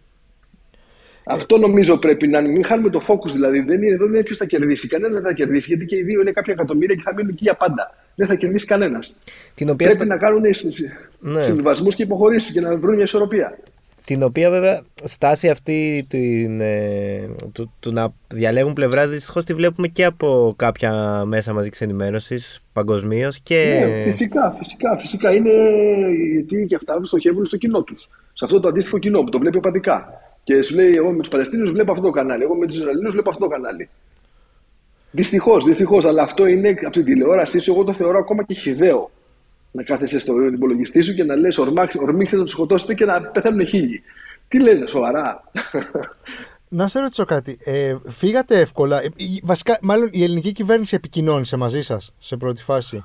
Αυτό 1.24 1.58
νομίζω 1.58 1.96
πρέπει 1.96 2.28
να 2.28 2.38
είναι. 2.38 2.48
Μην 2.48 2.64
χάνουμε 2.64 2.90
το 2.90 3.02
focus 3.08 3.32
δηλαδή. 3.32 3.60
Δεν 3.60 3.82
είναι, 3.82 3.96
δεν 3.96 4.06
είναι 4.06 4.22
ποιος 4.22 4.36
θα 4.36 4.44
κερδίσει. 4.44 4.88
Κανένας 4.88 5.14
δεν 5.14 5.22
θα 5.22 5.32
κερδίσει 5.32 5.66
γιατί 5.68 5.84
και 5.84 5.96
οι 5.96 6.02
δύο 6.02 6.20
είναι 6.20 6.32
κάποια 6.32 6.52
εκατομμύρια 6.52 6.94
και 6.94 7.02
θα 7.04 7.14
μείνουν 7.14 7.30
εκεί 7.30 7.44
για 7.44 7.54
πάντα. 7.54 7.94
Δεν 8.14 8.26
θα 8.26 8.34
κερδίσει 8.34 8.66
κανένας. 8.66 9.22
Πρέπει 9.54 9.92
στα... 9.92 10.04
να 10.04 10.16
κάνουν 10.16 10.42
ναι. 11.20 11.42
συμβιβασμού 11.42 11.88
και 11.88 12.02
υποχωρήσεις 12.02 12.52
και 12.52 12.60
να 12.60 12.76
βρουν 12.76 12.94
μια 12.94 13.04
ισορροπία. 13.04 13.58
Την 14.04 14.22
οποία 14.22 14.50
βέβαια 14.50 14.82
στάση 15.04 15.48
αυτή 15.48 16.06
την, 16.08 16.60
ε, 16.60 17.28
του, 17.52 17.72
του, 17.80 17.92
να 17.92 18.12
διαλέγουν 18.28 18.72
πλευρά 18.72 19.08
δυστυχώς 19.08 19.44
τη 19.44 19.54
βλέπουμε 19.54 19.88
και 19.88 20.04
από 20.04 20.54
κάποια 20.58 21.22
μέσα 21.26 21.52
μαζικής 21.52 21.80
ενημέρωσης 21.80 22.60
παγκοσμίως. 22.72 23.40
Και... 23.42 23.84
Ναι, 23.86 24.02
φυσικά, 24.02 24.52
φυσικά, 24.58 24.98
φυσικά. 24.98 25.34
Είναι 25.34 25.52
γιατί 26.32 26.66
και 26.68 26.74
αυτά 26.74 27.00
στοχεύουν 27.02 27.46
στο 27.46 27.56
κοινό 27.56 27.82
τους. 27.82 28.08
Σε 28.32 28.44
αυτό 28.44 28.60
το 28.60 28.68
αντίστοιχο 28.68 28.98
κοινό 28.98 29.22
που 29.22 29.30
το 29.30 29.38
βλέπει 29.38 29.56
οπαδικά. 29.56 30.23
Και 30.44 30.62
σου 30.62 30.74
λέει: 30.74 30.94
Εγώ 30.94 31.10
με 31.10 31.18
τους 31.18 31.28
Παλαιστίνους 31.28 31.70
βλέπω 31.70 31.92
αυτό 31.92 32.04
το 32.04 32.10
κανάλι. 32.10 32.42
Εγώ 32.42 32.54
με 32.54 32.66
τους 32.66 32.76
Ισραηλινούς 32.76 33.12
βλέπω 33.12 33.28
αυτό 33.30 33.42
το 33.42 33.48
κανάλι. 33.48 33.88
Δυστυχώς, 35.10 35.64
δυστυχώς. 35.64 36.04
Αλλά 36.04 36.22
αυτό 36.22 36.46
είναι 36.46 36.68
από 36.68 36.90
την 36.90 37.04
τηλεόρασή 37.04 37.58
σου. 37.58 37.72
Εγώ 37.72 37.84
το 37.84 37.92
θεωρώ 37.92 38.18
ακόμα 38.18 38.42
και 38.42 38.54
χιδαίο. 38.54 39.10
Να 39.70 39.82
κάθεσαι 39.82 40.18
στο 40.18 40.42
υπολογιστή 40.42 41.00
σου 41.00 41.14
και 41.14 41.24
να 41.24 41.36
λες: 41.36 41.58
Ορμήξτε 42.00 42.36
να 42.36 42.42
τους 42.42 42.52
σκοτώσετε 42.52 42.94
και 42.94 43.04
να 43.04 43.22
πεθαίνουν 43.22 43.66
χίλιοι. 43.66 44.02
Τι 44.48 44.60
λες, 44.60 44.84
σοβαρά. 44.86 45.44
Να 46.68 46.88
σε 46.88 47.00
ρωτήσω 47.00 47.24
κάτι. 47.24 47.58
Ε, 47.64 47.96
φύγατε 48.08 48.60
εύκολα. 48.60 49.02
Ε, 49.02 49.08
βασικά, 49.42 49.78
μάλλον 49.82 50.08
η 50.12 50.22
ελληνική 50.22 50.52
κυβέρνηση 50.52 50.94
επικοινώνησε 50.94 51.56
μαζί 51.56 51.80
σας 51.82 52.14
σε 52.18 52.36
πρώτη 52.36 52.62
φάση; 52.62 53.02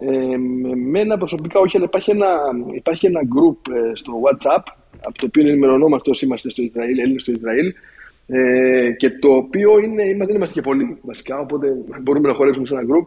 Ε, 0.00 0.36
με 0.36 0.74
μένα 0.74 1.18
προσωπικά 1.18 1.60
όχι, 1.60 1.76
αλλά 1.76 1.86
υπάρχει 1.86 2.10
ένα, 2.10 2.28
υπάρχει 2.74 3.06
ένα 3.06 3.20
group 3.20 3.72
ε, 3.72 3.94
στο 3.94 4.12
WhatsApp 4.24 4.62
από 5.04 5.18
το 5.18 5.26
οποίο 5.26 5.48
ενημερωνόμαστε 5.48 6.10
όσοι 6.10 6.24
είμαστε 6.24 6.50
στο 6.50 6.62
Ισραήλ, 6.62 6.98
Έλληνες 6.98 7.22
στο 7.22 7.32
Ισραήλ. 7.32 7.74
Ε, 8.26 8.90
και 8.90 9.10
το 9.10 9.28
οποίο 9.28 9.78
είναι, 9.78 10.24
δεν 10.26 10.34
είμαστε 10.34 10.54
και 10.54 10.60
πολλοί 10.60 10.98
βασικά, 11.02 11.38
οπότε 11.38 11.66
μπορούμε 12.02 12.28
να 12.28 12.34
χωρέσουμε 12.34 12.66
σε 12.66 12.74
ένα 12.74 12.82
group. 12.82 13.06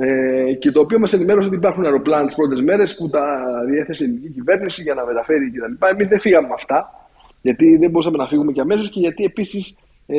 Ε, 0.00 0.52
και 0.52 0.70
το 0.70 0.80
οποίο 0.80 0.98
μας 0.98 1.12
ενημέρωσε 1.12 1.46
ότι 1.46 1.56
υπάρχουν 1.56 1.84
αεροπλάνα 1.84 2.26
τι 2.26 2.34
πρώτες 2.34 2.60
μέρες 2.60 2.96
που 2.96 3.08
τα 3.08 3.24
διέθεσε 3.70 4.04
η 4.04 4.06
ελληνική 4.06 4.28
κυβέρνηση 4.28 4.82
για 4.82 4.94
να 4.94 5.06
μεταφέρει 5.06 5.50
κτλ. 5.50 5.86
Εμείς 5.86 6.08
δεν 6.08 6.20
φύγαμε 6.20 6.46
με 6.46 6.54
αυτά, 6.56 7.08
γιατί 7.42 7.76
δεν 7.76 7.90
μπορούσαμε 7.90 8.16
να 8.16 8.26
φύγουμε 8.26 8.52
και 8.52 8.60
αμέσως 8.60 8.90
και 8.90 9.00
γιατί 9.00 9.24
επίσης 9.24 9.78
ε, 10.06 10.18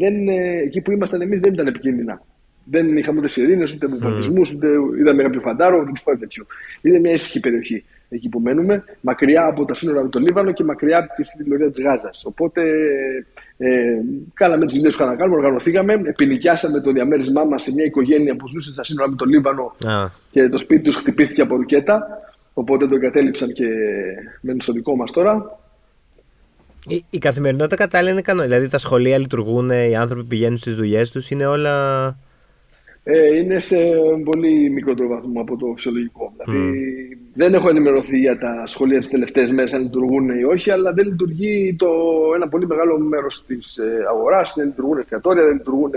ε, 0.00 0.62
εκεί 0.64 0.80
που 0.80 0.92
ήμασταν 0.92 1.20
εμείς 1.20 1.40
δεν 1.40 1.52
ήταν 1.52 1.66
επικίνδυνα. 1.66 2.22
Δεν 2.64 2.96
είχαμε 2.96 3.18
ούτε 3.18 3.28
σιρήνες, 3.28 3.74
ούτε 3.74 3.86
βομβαρδισμούς, 3.86 4.52
mm. 4.52 4.56
ούτε 4.56 4.68
είδαμε 5.00 5.22
κάποιο 5.22 5.40
φαντάρο, 5.40 5.78
ούτε 5.80 5.92
τίποτα 5.92 6.18
τέτοιο. 6.18 6.46
Είναι 6.82 6.98
μια 6.98 7.12
ήσυχη 7.12 7.40
περιοχή 7.40 7.84
εκεί 8.08 8.28
που 8.28 8.40
μένουμε, 8.40 8.84
μακριά 9.00 9.44
από 9.46 9.64
τα 9.64 9.74
σύνορα 9.74 10.02
με 10.02 10.08
το 10.08 10.18
Λίβανο 10.18 10.52
και 10.52 10.64
μακριά 10.64 10.98
από 10.98 11.08
τη 11.14 11.48
λωρίδα 11.48 11.70
της 11.70 11.84
Γάζας. 11.84 12.22
Οπότε 12.24 12.62
ε, 13.56 13.68
κάναμε 14.34 14.64
τις 14.64 14.74
δουλειές 14.74 14.94
που 14.94 14.98
είχαμε 15.02 15.16
να 15.16 15.20
κάνουμε, 15.20 15.38
οργανωθήκαμε, 15.38 15.92
επινοικιάσαμε 15.92 16.80
το 16.80 16.92
διαμέρισμά 16.92 17.44
μας 17.44 17.62
σε 17.62 17.72
μια 17.72 17.84
οικογένεια 17.84 18.36
που 18.36 18.48
ζούσε 18.48 18.72
στα 18.72 18.84
σύνορα 18.84 19.08
με 19.08 19.16
το 19.16 19.24
Λίβανο 19.24 19.76
και 20.30 20.48
το 20.48 20.58
σπίτι 20.58 20.82
τους 20.82 20.94
χτυπήθηκε 20.94 21.40
από 21.40 21.56
ρουκέτα. 21.56 22.06
Οπότε 22.54 22.86
το 22.86 22.94
εγκατέλειψαν 22.94 23.52
και 23.52 23.66
μένουν 24.40 24.60
στο 24.60 24.72
δικό 24.72 24.96
μας 24.96 25.12
τώρα. 25.12 25.58
Η, 26.88 27.04
η 27.10 27.18
καθημερινότητα 27.18 27.76
κατάλληλα 27.76 28.10
είναι 28.10 28.20
κανόνα. 28.20 28.46
Δηλαδή 28.46 28.68
τα 28.68 28.78
σχολεία 28.78 29.18
λειτουργούν, 29.18 29.70
οι 29.70 29.96
άνθρωποι 29.96 30.24
πηγαίνουν 30.24 30.58
στις 30.58 30.74
δουλειές 30.74 31.10
τους, 31.10 31.30
είναι 31.30 31.46
όλα 31.46 32.06
ε, 33.08 33.36
είναι 33.36 33.60
σε 33.60 33.76
πολύ 34.24 34.70
μικρότερο 34.70 35.08
βαθμό 35.08 35.40
από 35.40 35.56
το 35.56 35.72
φυσιολογικό. 35.74 36.32
Mm. 36.36 36.42
Δηλαδή, 36.44 36.78
δεν 37.34 37.54
έχω 37.54 37.68
ενημερωθεί 37.68 38.18
για 38.18 38.38
τα 38.38 38.62
σχολεία 38.66 38.98
τις 38.98 39.08
τελευταίες 39.08 39.50
μέρες 39.50 39.72
αν 39.72 39.82
λειτουργούν 39.82 40.28
ή 40.28 40.44
όχι, 40.44 40.70
αλλά 40.70 40.92
δεν 40.92 41.06
λειτουργεί 41.06 41.74
το, 41.78 41.88
ένα 42.34 42.48
πολύ 42.48 42.66
μεγάλο 42.66 42.98
μέρος 42.98 43.44
της 43.46 43.76
ε, 43.76 44.04
αγοράς. 44.08 44.54
Δεν 44.56 44.66
λειτουργούν 44.66 44.98
εστιατόρια, 44.98 45.42
δεν 45.44 45.52
λειτουργούν 45.52 45.90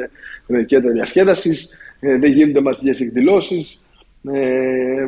ε, 0.48 0.64
κέντρα 0.64 0.92
διασκέδασης, 0.92 1.78
ε, 2.00 2.18
δεν 2.18 2.32
γίνονται 2.32 2.62
μαζικές 2.62 3.00
εκδηλώσεις. 3.00 3.90
Ε, 4.32 5.06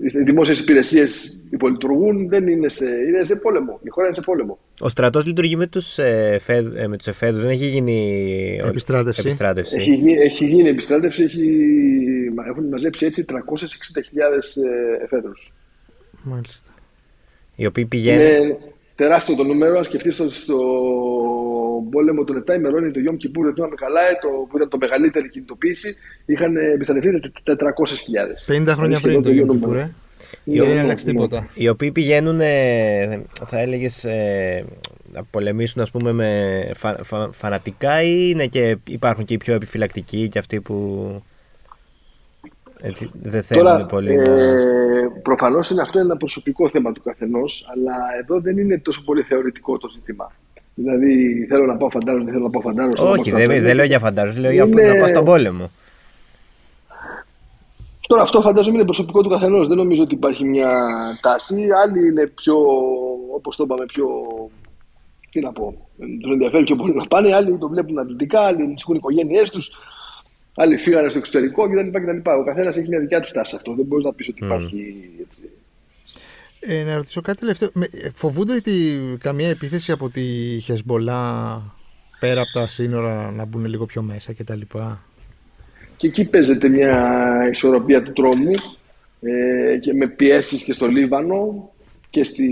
οι 0.00 0.22
δημόσιες 0.22 0.58
υπηρεσίες 0.58 1.40
υπολειτουργούν, 1.50 2.28
δεν 2.28 2.48
είναι 2.48 2.68
σε, 2.68 2.84
είναι 2.84 3.24
σε 3.24 3.36
πόλεμο. 3.36 3.80
Η 3.82 3.88
χώρα 3.88 4.06
είναι 4.06 4.16
σε 4.16 4.22
πόλεμο. 4.22 4.58
Ο 4.80 4.88
στρατός 4.88 5.26
λειτουργεί 5.26 5.56
με 5.56 5.66
τους 5.66 5.98
ε, 5.98 6.40
ε 6.74 6.88
τους 6.96 7.06
εφέδρου, 7.06 7.40
δεν 7.40 7.50
έχει 7.50 7.66
γίνει 7.66 8.60
επιστράτευση. 8.64 9.20
επιστράτευση. 9.20 9.76
Έχει, 9.78 9.94
γίνει, 9.94 10.12
έχει 10.12 10.44
γίνει 10.46 10.68
επιστράτευση, 10.68 11.22
έχει, 11.22 11.48
έχουν 12.48 12.64
μαζέψει 12.68 13.06
έτσι 13.06 13.24
360.000 13.28 13.34
ε, 15.00 15.04
εφέδρους. 15.04 15.52
Μάλιστα. 16.22 16.70
Οι 17.56 17.66
οποίοι 17.66 17.84
πηγαίνουν. 17.84 18.20
Είναι 18.20 18.58
τεράστιο 18.94 19.34
το 19.34 19.44
νούμερο. 19.44 19.78
Αν 19.78 19.84
σκεφτείς 19.84 20.14
στο, 20.14 20.30
στο 20.30 20.56
πόλεμο 21.90 22.24
των 22.24 22.44
7 22.46 22.54
ημερών, 22.54 22.92
το 22.92 22.98
Γιώμ 22.98 23.16
Κιπούρ, 23.16 23.44
δεν 23.44 23.54
θυμάμαι 23.54 23.74
καλά, 23.74 24.00
το, 24.20 24.28
που 24.48 24.56
ήταν 24.56 24.68
το 24.68 24.76
μεγαλύτερη 24.80 25.28
κινητοποίηση, 25.28 25.96
είχαν 26.26 26.56
επιστρατευτεί 26.56 27.32
400.000. 28.48 28.68
50 28.68 28.68
χρόνια 28.68 29.00
πριν 29.00 29.22
το 29.22 29.30
Γιώμ 29.30 29.48
Κιπούρ, 29.48 29.76
ε. 29.76 29.94
Δεν 30.44 30.78
άλλαξε 30.78 31.06
τίποτα. 31.06 31.48
Οι 31.54 31.68
οποίοι 31.68 31.92
πηγαίνουν, 31.92 32.38
θα 33.46 33.58
έλεγες, 33.58 34.04
ε, 34.04 34.64
να 35.12 35.24
πολεμήσουν 35.24 35.82
ας 35.82 35.90
πούμε 35.90 36.12
με 36.12 36.70
φα, 36.76 37.04
φα, 37.04 37.32
φανατικά 37.32 38.02
ή 38.02 38.30
είναι 38.30 38.46
και 38.46 38.76
υπάρχουν 38.88 39.24
και 39.24 39.34
οι 39.34 39.36
πιο 39.36 39.54
επιφυλακτικοί 39.54 40.28
και 40.28 40.38
αυτοί 40.38 40.60
που 40.60 41.22
έτσι, 42.80 43.10
δεν 43.22 43.42
θέλουν 43.42 43.64
Τώρα, 43.64 43.86
πολύ 43.86 44.12
ε, 44.12 44.16
να... 44.16 45.10
Προφανώς 45.22 45.70
είναι 45.70 45.82
αυτό 45.82 45.98
ένα 45.98 46.16
προσωπικό 46.16 46.68
θέμα 46.68 46.92
του 46.92 47.02
καθενός 47.02 47.68
αλλά 47.72 47.94
εδώ 48.20 48.40
δεν 48.40 48.58
είναι 48.58 48.78
τόσο 48.78 49.02
πολύ 49.04 49.22
θεωρητικό 49.22 49.78
το 49.78 49.88
ζήτημα. 49.88 50.32
Δηλαδή 50.78 51.46
θέλω 51.48 51.66
να 51.66 51.76
πάω 51.76 51.90
φαντάρο, 51.90 52.18
δεν 52.18 52.32
θέλω 52.32 52.44
να 52.44 52.50
πάω 52.50 52.62
φαντάρο. 52.62 52.92
Όχι, 52.96 53.30
δεν, 53.30 53.62
δεν 53.62 53.74
λέω 53.74 53.84
για 53.84 53.98
φαντάρο, 53.98 54.32
λέω 54.38 54.50
για 54.50 54.66
να 54.66 54.96
πάω 54.96 55.08
στον 55.08 55.24
πόλεμο. 55.24 55.70
Τώρα 58.08 58.22
αυτό 58.22 58.40
φαντάζομαι 58.40 58.76
είναι 58.76 58.84
προσωπικό 58.84 59.22
του 59.22 59.28
καθενός. 59.28 59.68
Δεν 59.68 59.76
νομίζω 59.76 60.02
ότι 60.02 60.14
υπάρχει 60.14 60.44
μια 60.44 60.78
τάση. 61.20 61.54
Άλλοι 61.84 62.08
είναι 62.08 62.26
πιο, 62.26 62.56
όπως 63.34 63.56
το 63.56 63.64
είπαμε, 63.64 63.86
πιο. 63.86 64.06
Τι 65.30 65.40
να 65.40 65.52
πω, 65.52 65.74
τους 66.20 66.30
ενδιαφέρει 66.30 66.64
πιο 66.64 66.76
πολύ 66.76 66.94
να 66.94 67.06
πάνε. 67.06 67.34
Άλλοι 67.34 67.58
το 67.58 67.68
βλέπουν 67.68 67.98
αρνητικά, 67.98 68.40
άλλοι 68.40 68.62
ανησυχούν 68.62 68.94
οι 68.94 68.98
οικογένειές 69.02 69.50
τους. 69.50 69.70
Άλλοι 70.54 70.76
φύγανε 70.76 71.08
στο 71.08 71.18
εξωτερικό 71.18 71.68
κτλ. 71.68 72.30
Ο 72.30 72.44
καθένας 72.44 72.76
έχει 72.76 72.88
μια 72.88 73.00
δικιά 73.00 73.20
του 73.20 73.30
τάση 73.32 73.56
αυτό. 73.56 73.74
Δεν 73.74 73.84
μπορείς 73.84 74.04
να 74.04 74.12
πεις 74.12 74.28
ότι 74.28 74.44
υπάρχει. 74.44 74.94
Έτσι. 75.20 75.50
Ε, 76.68 76.82
να 76.84 76.94
ρωτήσω 76.94 77.20
κάτι 77.20 77.38
τελευταίο. 77.38 77.68
Φοβούνται 78.14 78.54
ότι 78.54 78.98
καμία 79.20 79.48
επίθεση 79.48 79.92
από 79.92 80.08
τη 80.08 80.22
Χεσμολά 80.62 81.62
πέρα 82.20 82.40
από 82.40 82.52
τα 82.52 82.66
σύνορα 82.66 83.30
να 83.30 83.44
μπουν 83.44 83.64
λίγο 83.64 83.86
πιο 83.86 84.02
μέσα 84.02 84.32
κτλ. 84.32 84.60
Και 85.96 86.06
εκεί 86.06 86.24
παίζεται 86.24 86.68
μια 86.68 87.28
ισορροπία 87.50 88.02
του 88.02 88.12
τρόμου 88.12 88.54
ε, 89.20 89.78
και 89.78 89.92
με 89.92 90.06
πιέσεις 90.06 90.62
και 90.62 90.72
στο 90.72 90.86
Λίβανο 90.86 91.70
και, 92.10 92.24
στη, 92.24 92.48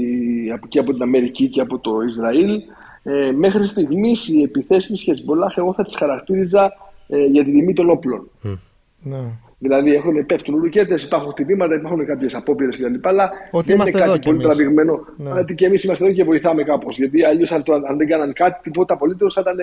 και 0.68 0.78
από 0.78 0.92
την 0.92 1.02
Αμερική 1.02 1.48
και 1.48 1.60
από 1.60 1.78
το 1.78 2.00
Ισραήλ. 2.08 2.62
Ε, 3.02 3.32
μέχρι 3.32 3.66
στιγμής 3.66 4.28
οι 4.28 4.42
επιθέσεις 4.42 4.90
της 4.90 5.02
Χεσμολάχ 5.02 5.56
εγώ 5.56 5.72
θα 5.72 5.84
τις 5.84 5.94
χαρακτήριζα 5.96 6.72
ε, 7.08 7.24
για 7.24 7.44
την 7.44 7.52
τιμή 7.52 7.72
των 7.72 7.90
όπλων. 7.90 8.30
Mm. 8.44 8.56
Ναι. 9.02 9.18
Δηλαδή 9.64 9.94
έχουν 9.94 10.26
πέφτουν 10.26 10.60
ρουκέτε, 10.60 10.94
υπάρχουν 10.94 11.30
χτυπήματα, 11.30 11.74
υπάρχουν 11.74 12.06
κάποιες 12.06 12.34
απόπειρες 12.34 12.76
κτλ. 12.76 13.08
Αλλά 13.08 13.30
Ότι 13.50 13.66
δεν 13.66 13.80
είναι 13.80 13.90
κάτι 13.90 14.18
πολύ 14.18 14.42
τραβηγμένο. 14.42 15.06
Ναι. 15.16 15.30
Αλλά 15.30 15.44
και 15.44 15.66
εμείς 15.66 15.84
είμαστε 15.84 16.04
εδώ 16.04 16.14
και 16.14 16.24
βοηθάμε 16.24 16.62
κάπως. 16.62 16.98
Γιατί 16.98 17.24
αλλιώς 17.24 17.52
αν, 17.52 17.62
αν, 17.88 17.96
δεν 17.96 18.08
κάναν 18.08 18.32
κάτι, 18.32 18.60
τίποτα 18.62 18.94
απολύτως 18.94 19.34
θα 19.34 19.40
ήταν 19.40 19.56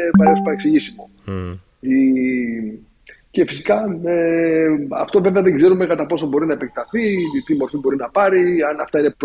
παρεξηγήσιμο. 0.43 1.09
Mm. 1.27 1.57
Η, 1.79 1.95
και 3.31 3.45
φυσικά 3.47 3.99
ε, 4.03 4.65
αυτό 4.89 5.21
βέβαια 5.21 5.41
δεν 5.41 5.55
ξέρουμε 5.55 5.85
κατά 5.85 6.05
πόσο 6.05 6.27
μπορεί 6.27 6.45
να 6.45 6.53
επεκταθεί, 6.53 7.15
τι 7.45 7.55
μορφή 7.55 7.77
μπορεί 7.77 7.95
να 7.95 8.09
πάρει, 8.09 8.61
αν 8.69 8.79
αυτά 8.79 8.99
είναι 8.99 9.15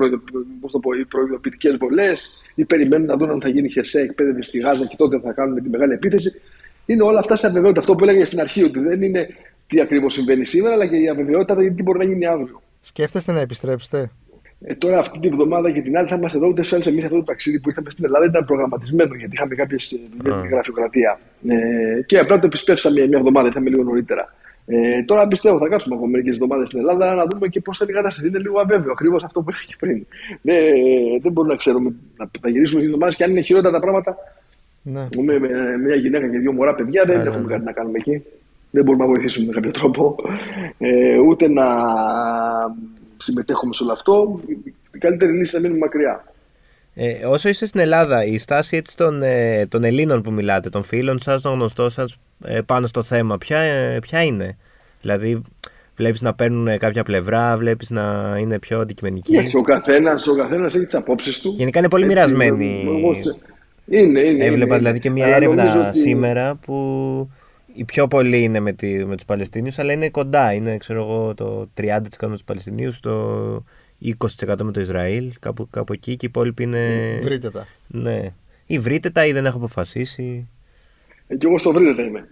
προειδοποιητικές 1.09 1.77
βολές 1.77 2.37
ή 2.55 2.65
περιμένουν 2.65 3.07
να 3.07 3.17
δουν 3.17 3.31
αν 3.31 3.41
θα 3.41 3.49
γίνει 3.49 3.71
χερσαία 3.71 4.03
εκπαίδευση 4.03 4.49
στη 4.49 4.59
Γάζα 4.59 4.87
και 4.87 4.97
τότε 4.97 5.21
θα 5.21 5.33
κάνουν 5.33 5.63
τη 5.63 5.69
μεγάλη 5.69 5.93
επίθεση. 5.93 6.33
Είναι 6.87 7.03
όλα 7.03 7.19
αυτά 7.19 7.37
σε 7.37 7.47
αβεβαιότητα. 7.47 7.81
Αυτό 7.81 7.95
που 7.95 8.05
έλεγα 8.05 8.27
στην 8.27 8.41
αρχή, 8.41 8.63
ότι 8.63 8.79
δεν 8.79 9.03
είναι 9.03 9.29
τι 9.67 9.81
ακριβώς 9.81 10.13
συμβαίνει 10.13 10.45
σήμερα, 10.45 10.75
αλλά 10.75 10.87
και 10.87 10.97
η 10.97 11.09
αβεβαιότητα 11.09 11.61
γιατί 11.61 11.77
τι 11.77 11.83
μπορεί 11.83 11.99
να 11.99 12.05
γίνει 12.05 12.27
αύριο. 12.27 12.61
Σκέφτεστε 12.81 13.33
να 13.33 13.41
επιστρέψετε; 13.41 14.11
Ε, 14.65 14.75
τώρα 14.75 14.99
αυτή 14.99 15.19
τη 15.19 15.29
βδομάδα 15.29 15.71
και 15.71 15.81
την 15.81 15.97
άλλη 15.97 16.09
θα 16.09 16.17
είμαστε 16.17 16.39
εδώ. 16.39 16.49
Ούτε 16.49 16.63
σε 16.63 16.77
εμείς 16.77 17.05
αυτό 17.05 17.17
το 17.17 17.23
ταξίδι 17.23 17.61
που 17.61 17.69
ήρθαμε 17.69 17.91
στην 17.91 18.05
Ελλάδα 18.05 18.25
ήταν 18.25 18.45
προγραμματισμένο 18.45 19.15
γιατί 19.15 19.35
είχαμε 19.35 19.55
κάποιες 19.55 20.01
δουλειές 20.17 20.41
με 20.43 20.49
γραφειοκρατία. 20.49 21.19
Ε, 21.49 22.03
και 22.07 22.19
απλά 22.19 22.39
το 22.39 22.47
επισπεύσαμε 22.47 23.07
μια 23.07 23.19
εβδομάδα, 23.19 23.47
ήρθαμε 23.47 23.71
λίγο 23.71 23.83
νωρίτερα. 23.83 24.35
Ε, 24.69 25.03
τώρα 25.03 25.29
πιστεύω 25.29 25.59
θα 25.59 25.69
κάτσουμε 25.69 25.95
ακόμα 25.95 26.11
μερικές 26.11 26.35
εβδομάδες 26.35 26.67
στην 26.67 26.79
Ελλάδα 26.79 27.15
να 27.15 27.25
δούμε 27.27 27.49
και 27.49 27.61
πώς 27.61 27.79
θα 27.79 27.85
είναι 27.85 27.93
η 27.93 27.97
κατάσταση. 27.97 28.29
Είναι 28.29 28.39
λίγο 28.39 28.61
αβέβαιο. 28.61 28.93
Ακριβώς 28.93 29.25
αυτό 29.25 29.43
που 29.43 29.51
έλεγε 29.51 29.75
πριν. 29.79 30.07
Ναι, 30.43 30.55
δεν 31.23 31.33
μπορούμε 31.33 31.53
να 31.53 31.59
ξέρουμε. 31.59 31.95
Να, 32.17 32.31
θα 32.41 32.49
γυρίσουμε 32.49 32.81
δύο 32.81 32.89
εβδομάδες 32.89 33.17
και 33.17 33.25
αν 33.25 33.31
είναι 33.31 33.41
χειρότερα 33.41 33.73
τα 33.73 33.81
πράγματα. 33.81 34.17
Ναι. 34.83 35.09
Με, 35.23 35.39
με, 35.39 35.49
μια 35.85 35.95
γυναίκα 35.95 36.29
και 36.29 36.39
δύο 36.39 36.53
μωρά 36.53 36.75
παιδιά 36.75 37.05
δεν 37.07 37.17
ναι, 37.17 37.23
έχουμε 37.23 37.43
ναι. 37.43 37.53
κάτι 37.53 37.65
να 37.65 37.73
κάνουμε 37.73 37.99
εκεί. 37.99 38.23
Δεν 38.71 38.85
μπορούμε 38.85 39.05
να 39.05 39.11
βοηθήσουμε 39.11 39.47
με 39.47 39.53
κάποιο 39.53 39.71
τρόπο. 39.71 40.17
Ε, 40.79 41.19
ούτε 41.19 41.49
να 41.49 41.65
συμμετέχουμε 43.17 43.75
σε 43.75 43.83
όλο 43.83 43.93
αυτό. 43.93 44.41
Η 44.95 44.99
καλύτερη 44.99 45.33
λύση 45.33 45.57
είναι 45.57 45.69
να 45.69 45.73
μείνουμε 45.73 45.87
μακριά. 45.87 46.25
Ε, 46.95 47.27
όσο 47.27 47.49
είστε 47.49 47.67
στην 47.67 47.81
Ελλάδα, 47.81 48.25
η 48.25 48.39
στάση 48.39 48.77
έτσι 48.77 48.97
των, 48.97 49.23
ε, 49.23 49.67
των 49.67 49.85
Ελλήνων 49.85 50.23
που 50.23 50.31
μιλάτε, 50.31 50.69
των 50.69 50.83
φίλων 50.83 51.19
σας, 51.19 51.41
των 51.41 51.53
γνωστών 51.53 51.91
σας 51.91 52.19
ε, 52.45 52.61
πάνω 52.67 52.87
στο 52.87 53.03
θέμα, 53.03 53.39
ποια, 53.39 53.59
ε, 53.59 53.99
ποια 53.99 54.23
είναι; 54.23 54.57
Δηλαδή, 55.01 55.43
βλέπεις 55.97 56.21
να 56.21 56.35
παίρνουν 56.35 56.79
κάποια 56.79 57.03
πλευρά, 57.03 57.57
βλέπεις 57.57 57.91
να 57.91 58.37
είναι 58.41 58.59
πιο 58.59 58.81
αντικειμενικοί; 58.81 59.37
ο 59.57 59.63
καθένας 59.63 60.27
ο 60.27 60.35
καθένας 60.35 60.75
έχει 60.75 60.85
τις 60.85 60.95
απόψεις 60.95 61.41
του. 61.41 61.55
Γενικά 61.57 61.79
είναι 61.79 61.89
πολύ 61.89 62.07
μοιρασμένοι. 62.07 62.85
Είναι, 63.89 64.21
είναι. 64.21 64.45
Έβλεπα 64.45 64.65
είναι, 64.65 64.77
δηλαδή 64.77 64.99
και 64.99 65.11
μια 65.11 65.27
έρευνα 65.27 65.87
ότι... 65.89 65.99
σήμερα 65.99 66.55
που 66.67 66.77
οι 67.77 67.85
πιο 67.85 68.07
πολλοί 68.07 68.43
είναι 68.43 68.61
με, 68.61 68.73
τη, 68.73 69.05
με 69.05 69.15
τους 69.15 69.25
Παλαιστίνιους 69.25 69.79
αλλά 69.79 69.93
είναι 69.93 70.11
κοντά. 70.11 70.53
Είναι 70.53 70.77
ξέρω 70.77 71.03
εγώ 71.03 71.35
το 71.35 71.69
30% 71.81 71.89
με 72.21 72.29
τους 72.29 72.45
Παλαιστινίους, 72.45 73.01
το 73.01 73.65
20% 74.05 74.57
με 74.63 74.73
το 74.73 74.81
Ισραήλ, 74.81 75.33
κάπου, 75.41 75.69
κάπου 75.71 75.93
εκεί 75.93 76.17
και 76.17 76.27
οι 76.27 76.29
υπόλοιποι 76.29 76.63
είναι... 76.63 77.19
Βρείτε 77.23 77.51
Ναι. 77.87 78.35
Ή 78.67 78.79
βρείτε 78.79 79.11
τα 79.11 79.27
ή 79.27 79.33
δεν 79.33 79.47
έχω 79.47 79.57
αποφασίσει. 79.57 80.49
Ε, 81.27 81.37
και 81.37 81.47
εγώ 81.47 81.59
στο 81.59 81.73
βρείτε 81.73 82.03
είμαι. 82.03 82.29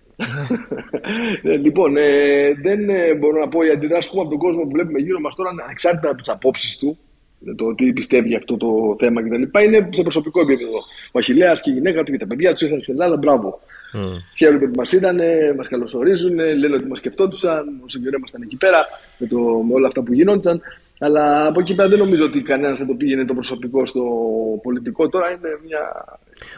ε, 1.43 1.57
λοιπόν, 1.65 1.97
ε, 1.97 2.53
δεν 2.63 2.89
ε, 2.89 3.15
μπορώ 3.15 3.41
να 3.41 3.49
πω 3.49 3.65
οι 3.65 3.71
αντιδράσεις 3.71 4.11
που 4.11 4.21
από 4.21 4.31
τον 4.31 4.39
κόσμο 4.39 4.63
που 4.63 4.71
βλέπουμε 4.71 4.99
γύρω 4.99 5.21
μας 5.21 5.35
τώρα, 5.35 5.51
ανεξάρτητα 5.63 6.09
από 6.09 6.19
τις 6.19 6.29
απόψεις 6.29 6.79
του, 6.79 6.99
το 7.57 7.75
τι 7.75 7.93
πιστεύει 7.93 8.29
για 8.29 8.39
αυτό 8.39 8.57
το 8.57 8.97
θέμα 8.99 9.23
κτλ. 9.23 9.65
είναι 9.65 9.89
σε 9.91 10.03
προσωπικό 10.03 10.41
επίπεδο. 10.41 10.79
Ο 11.13 11.19
Αχηλέα 11.19 11.53
και 11.53 11.71
η 11.71 11.73
γυναίκα 11.73 12.03
του 12.03 12.13
και 12.13 12.19
τα 12.19 12.27
παιδιά 12.27 12.53
τους 12.53 12.63
ήρθαν 12.63 12.81
στην 12.81 12.93
Ελλάδα, 12.93 13.17
μπράβο. 13.17 13.61
Mm. 13.95 14.23
Χαίρονται 14.37 14.67
που 14.67 14.77
μας 14.77 14.93
είδαν, 14.93 15.19
μας 15.57 15.69
καλωσορίζουν, 15.69 16.35
λένε 16.35 16.75
ότι 16.75 16.87
μας 16.87 16.99
σκεφτόντουσαν 16.99 17.81
όσο 17.85 17.99
καιρό 17.99 18.17
ήμασταν 18.17 18.43
εκεί 18.43 18.57
πέρα 18.57 18.87
με, 19.19 19.27
το, 19.27 19.39
με 19.39 19.75
όλα 19.75 19.87
αυτά 19.87 20.03
που 20.03 20.13
γινόντουσαν. 20.13 20.61
Αλλά 20.99 21.47
από 21.47 21.61
εκεί 21.61 21.75
πέρα 21.75 21.89
δεν 21.89 21.99
νομίζω 21.99 22.25
ότι 22.25 22.43
κανένας 22.43 22.79
θα 22.79 22.87
το 22.87 22.95
πήγαινε 22.95 23.25
το 23.25 23.35
προσωπικό 23.35 23.87
στο 23.87 24.03
πολιτικό. 24.63 25.09
Τώρα 25.09 25.31
είναι 25.31 25.49
μια. 25.67 25.81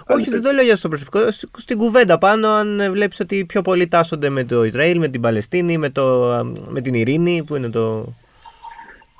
Όχι, 0.06 0.30
δεν 0.30 0.42
το 0.42 0.50
λέω 0.50 0.64
για 0.64 0.76
στο 0.76 0.88
προσωπικό. 0.88 1.30
Στην 1.58 1.78
κουβέντα 1.78 2.18
πάνω, 2.18 2.48
αν 2.48 2.82
βλέπεις 2.92 3.20
ότι 3.20 3.44
πιο 3.44 3.62
πολλοί 3.62 3.88
τάσσονται 3.88 4.28
με 4.28 4.44
το 4.44 4.64
Ισραήλ, 4.64 4.98
με 4.98 5.08
την 5.08 5.20
Παλαιστίνη, 5.20 5.78
με, 5.78 5.90
το, 5.90 6.04
με 6.68 6.80
την 6.80 6.94
Ειρήνη, 6.94 7.44
που 7.46 7.56
είναι 7.56 7.68
το. 7.68 8.14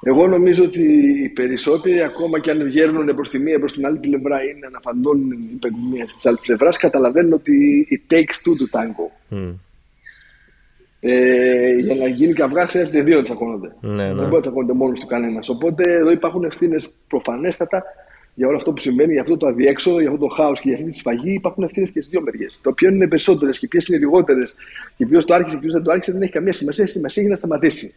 Εγώ 0.08 0.26
νομίζω 0.26 0.64
ότι 0.64 0.82
οι 1.22 1.28
περισσότεροι, 1.28 2.02
ακόμα 2.02 2.40
και 2.40 2.50
αν 2.50 2.62
βγαίνουν 2.62 3.14
προς 3.14 3.30
τη 3.30 3.38
μία 3.38 3.58
προς 3.58 3.72
την 3.72 3.86
άλλη 3.86 3.98
πλευρά 3.98 4.44
ή 4.44 4.58
να 4.60 4.66
αναφαντώνουν 4.66 5.30
υπέρ 5.32 5.70
τη 5.70 5.80
μία 5.92 6.04
της 6.04 6.26
άλλης 6.26 6.40
πλευράς, 6.40 6.76
καταλαβαίνουν 6.76 7.32
ότι 7.32 7.86
it 7.90 8.12
takes 8.12 8.36
two 8.44 8.54
to 8.60 8.66
tango. 8.76 9.06
Mm. 9.30 9.54
Ε, 11.00 11.74
για 11.74 11.94
να 11.94 12.06
γίνει 12.06 12.32
καυγά 12.32 12.66
χρειάζεται 12.66 13.02
δύο 13.02 13.16
να 13.16 13.22
τσακώνονται. 13.22 13.74
Ναι, 13.80 13.94
ναι. 13.94 14.04
Δεν 14.04 14.14
μπορεί 14.14 14.34
να 14.34 14.40
τσακώνονται 14.40 14.72
μόνος 14.72 15.00
του 15.00 15.06
κανένας. 15.06 15.48
Οπότε 15.48 15.92
εδώ 15.92 16.10
υπάρχουν 16.10 16.44
ευθύνες 16.44 16.94
προφανέστατα 17.08 17.82
για 18.34 18.46
όλο 18.46 18.56
αυτό 18.56 18.72
που 18.72 18.80
σημαίνει, 18.80 19.12
για 19.12 19.22
αυτό 19.22 19.36
το 19.36 19.46
αδιέξοδο, 19.46 20.00
για 20.00 20.08
αυτό 20.10 20.26
το 20.26 20.34
χάος 20.34 20.60
και 20.60 20.68
για 20.68 20.78
αυτή 20.78 20.90
τη 20.90 20.96
σφαγή. 20.96 21.32
Υπάρχουν 21.32 21.62
ευθύνες 21.62 21.90
και 21.90 22.00
στις 22.00 22.10
δύο 22.10 22.20
μεριές. 22.22 22.60
Το 22.62 22.72
ποιο 22.72 22.88
είναι 22.88 23.08
περισσότερες 23.08 23.58
και 23.58 23.68
ποιες 23.68 23.86
είναι 23.86 23.98
λιγότερες 23.98 24.56
και 24.96 25.06
ποιος 25.06 25.24
το 25.24 25.34
άρχισε 25.34 25.54
και 25.54 25.60
ποιος 25.60 25.72
δεν 25.72 25.82
το 25.82 25.90
άρχισε 25.90 26.12
δεν 26.12 26.22
έχει 26.22 26.32
καμία 26.32 26.52
σημασία. 26.52 26.86
Σημασία 26.86 27.22
έχει 27.22 27.30
να 27.30 27.36
σταματήσει. 27.36 27.94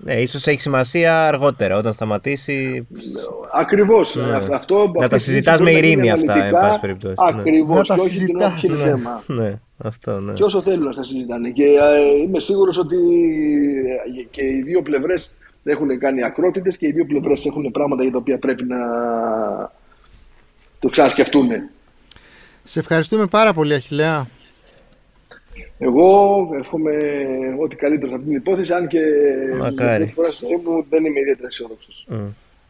Ναι, 0.00 0.14
ίσως 0.14 0.46
έχει 0.46 0.60
σημασία 0.60 1.26
αργότερα 1.26 1.76
όταν 1.76 1.92
σταματήσει. 1.92 2.86
Ακριβώς. 3.52 4.14
Ναι. 4.14 4.54
Αυτό, 4.54 4.92
να 4.98 5.08
τα 5.08 5.18
συζητάς 5.18 5.60
με 5.60 5.70
ειρήνη 5.70 6.10
αυτά, 6.10 6.44
εν 6.44 6.52
πάση 6.52 6.80
περιπτώσει. 6.80 7.14
Ακριβώς. 7.16 7.88
Ναι. 7.88 7.94
Και 7.96 8.00
όχι 8.00 8.24
την 8.24 8.70
θέμα. 8.70 9.22
Ναι. 9.26 9.60
Αυτό, 9.78 10.20
ναι. 10.20 10.32
Και 10.32 10.42
όσο 10.42 10.62
θέλουν 10.62 10.84
να 10.84 10.92
τα 10.92 11.04
συζητάνε. 11.04 11.50
Και 11.50 11.64
ε, 11.64 12.22
είμαι 12.22 12.40
σίγουρος 12.40 12.78
ότι 12.78 12.96
ε, 14.18 14.22
και 14.30 14.42
οι 14.42 14.62
δύο 14.62 14.82
πλευρές 14.82 15.34
έχουν 15.64 15.98
κάνει 15.98 16.24
ακρότητες 16.24 16.76
και 16.76 16.86
οι 16.86 16.92
δύο 16.92 17.06
πλευρές 17.06 17.46
έχουν 17.46 17.70
πράγματα 17.70 18.02
για 18.02 18.12
τα 18.12 18.18
οποία 18.18 18.38
πρέπει 18.38 18.64
να 18.64 18.76
το 20.78 20.88
ξανασκεφτούν. 20.88 21.48
Σε 22.64 22.78
ευχαριστούμε 22.78 23.26
πάρα 23.26 23.52
πολύ, 23.52 23.74
Αχιλέα. 23.74 24.26
Εγώ 25.78 26.38
εύχομαι 26.58 26.90
ό,τι 27.62 27.76
καλύτερο 27.76 28.08
σε 28.08 28.14
αυτή 28.14 28.26
την 28.26 28.36
υπόθεση, 28.36 28.72
αν 28.72 28.88
και 28.88 29.00
Μακάρι. 29.58 30.08
φορά 30.08 30.30
στη 30.30 30.46
ζωή 30.46 30.60
μου 30.64 30.84
δεν 30.90 31.04
είμαι 31.04 31.20
ιδιαίτερα 31.20 31.48
αισιόδοξος. 31.48 32.06
Mm. 32.10 32.16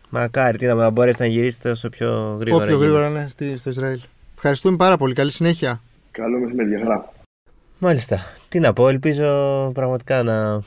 Μακάρι, 0.09 0.59
τι 0.59 0.67
να 0.67 0.91
μπορέσετε 0.91 1.25
να 1.25 1.31
γυρίσετε 1.31 1.71
όσο 1.71 1.89
πιο 1.89 2.37
γρήγορα. 2.41 2.65
Όσο 2.65 2.77
πιο 2.77 2.83
γρήγορα, 2.83 3.11
ναι, 3.11 3.27
στο 3.57 3.71
Ισραήλ. 3.71 4.01
Ευχαριστούμε 4.35 4.77
πάρα 4.77 4.97
πολύ. 4.97 5.15
Καλή 5.15 5.31
συνέχεια. 5.31 5.81
Καλό 6.11 6.39
μεσημέρι, 6.39 6.79
χαρά. 6.83 7.13
Μάλιστα. 7.79 8.19
Τι 8.49 8.59
να 8.59 8.73
πω, 8.73 8.89
ελπίζω 8.89 9.71
πραγματικά 9.75 10.23
να 10.23 10.63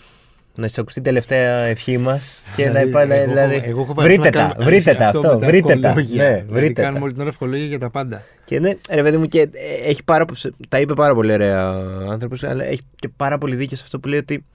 να 0.62 0.68
σα 0.68 0.82
ακουστεί 0.82 1.00
η 1.00 1.04
τελευταία 1.04 1.58
ευχή 1.58 1.98
μας 1.98 2.44
και 2.56 2.70
να 2.70 2.82
υπάρχει. 2.82 3.28
Δηλαδή, 3.28 3.62
εγώ 3.66 3.94
βρείτε 3.96 4.30
τα, 4.30 4.56
βρείτε 4.60 4.94
τα 4.94 5.08
αυτό. 5.08 5.40
Βρείτε 5.40 5.76
τα. 5.76 5.94
Ναι, 6.16 6.44
βρείτε 6.50 6.82
κάνουμε 6.82 7.04
όλη 7.04 7.12
την 7.12 7.22
ώρα 7.22 7.30
ευχολόγια 7.30 7.66
για 7.66 7.80
τα 7.80 7.90
πάντα. 7.90 8.22
Και 8.46 8.60
ναι, 8.60 8.72
ρε 8.90 9.04
παιδί 9.04 9.18
μου, 9.18 9.28
και 9.28 9.50
έχει 9.86 10.04
πάρα, 10.04 10.26
τα 10.70 10.80
είπε 10.80 10.94
πάρα 10.94 11.14
πολύ 11.14 11.34
ωραία 11.34 11.78
ο 11.78 12.12
άνθρωπος, 12.12 12.44
αλλά 12.44 12.64
έχει 12.64 12.82
και 12.96 13.10
πάρα 13.16 13.38
πολύ 13.38 13.56
δίκιο 13.56 13.78
σε 13.78 13.84
αυτό 13.86 14.00
που 14.00 14.08
λέει 14.08 14.20
ότι 14.20 14.46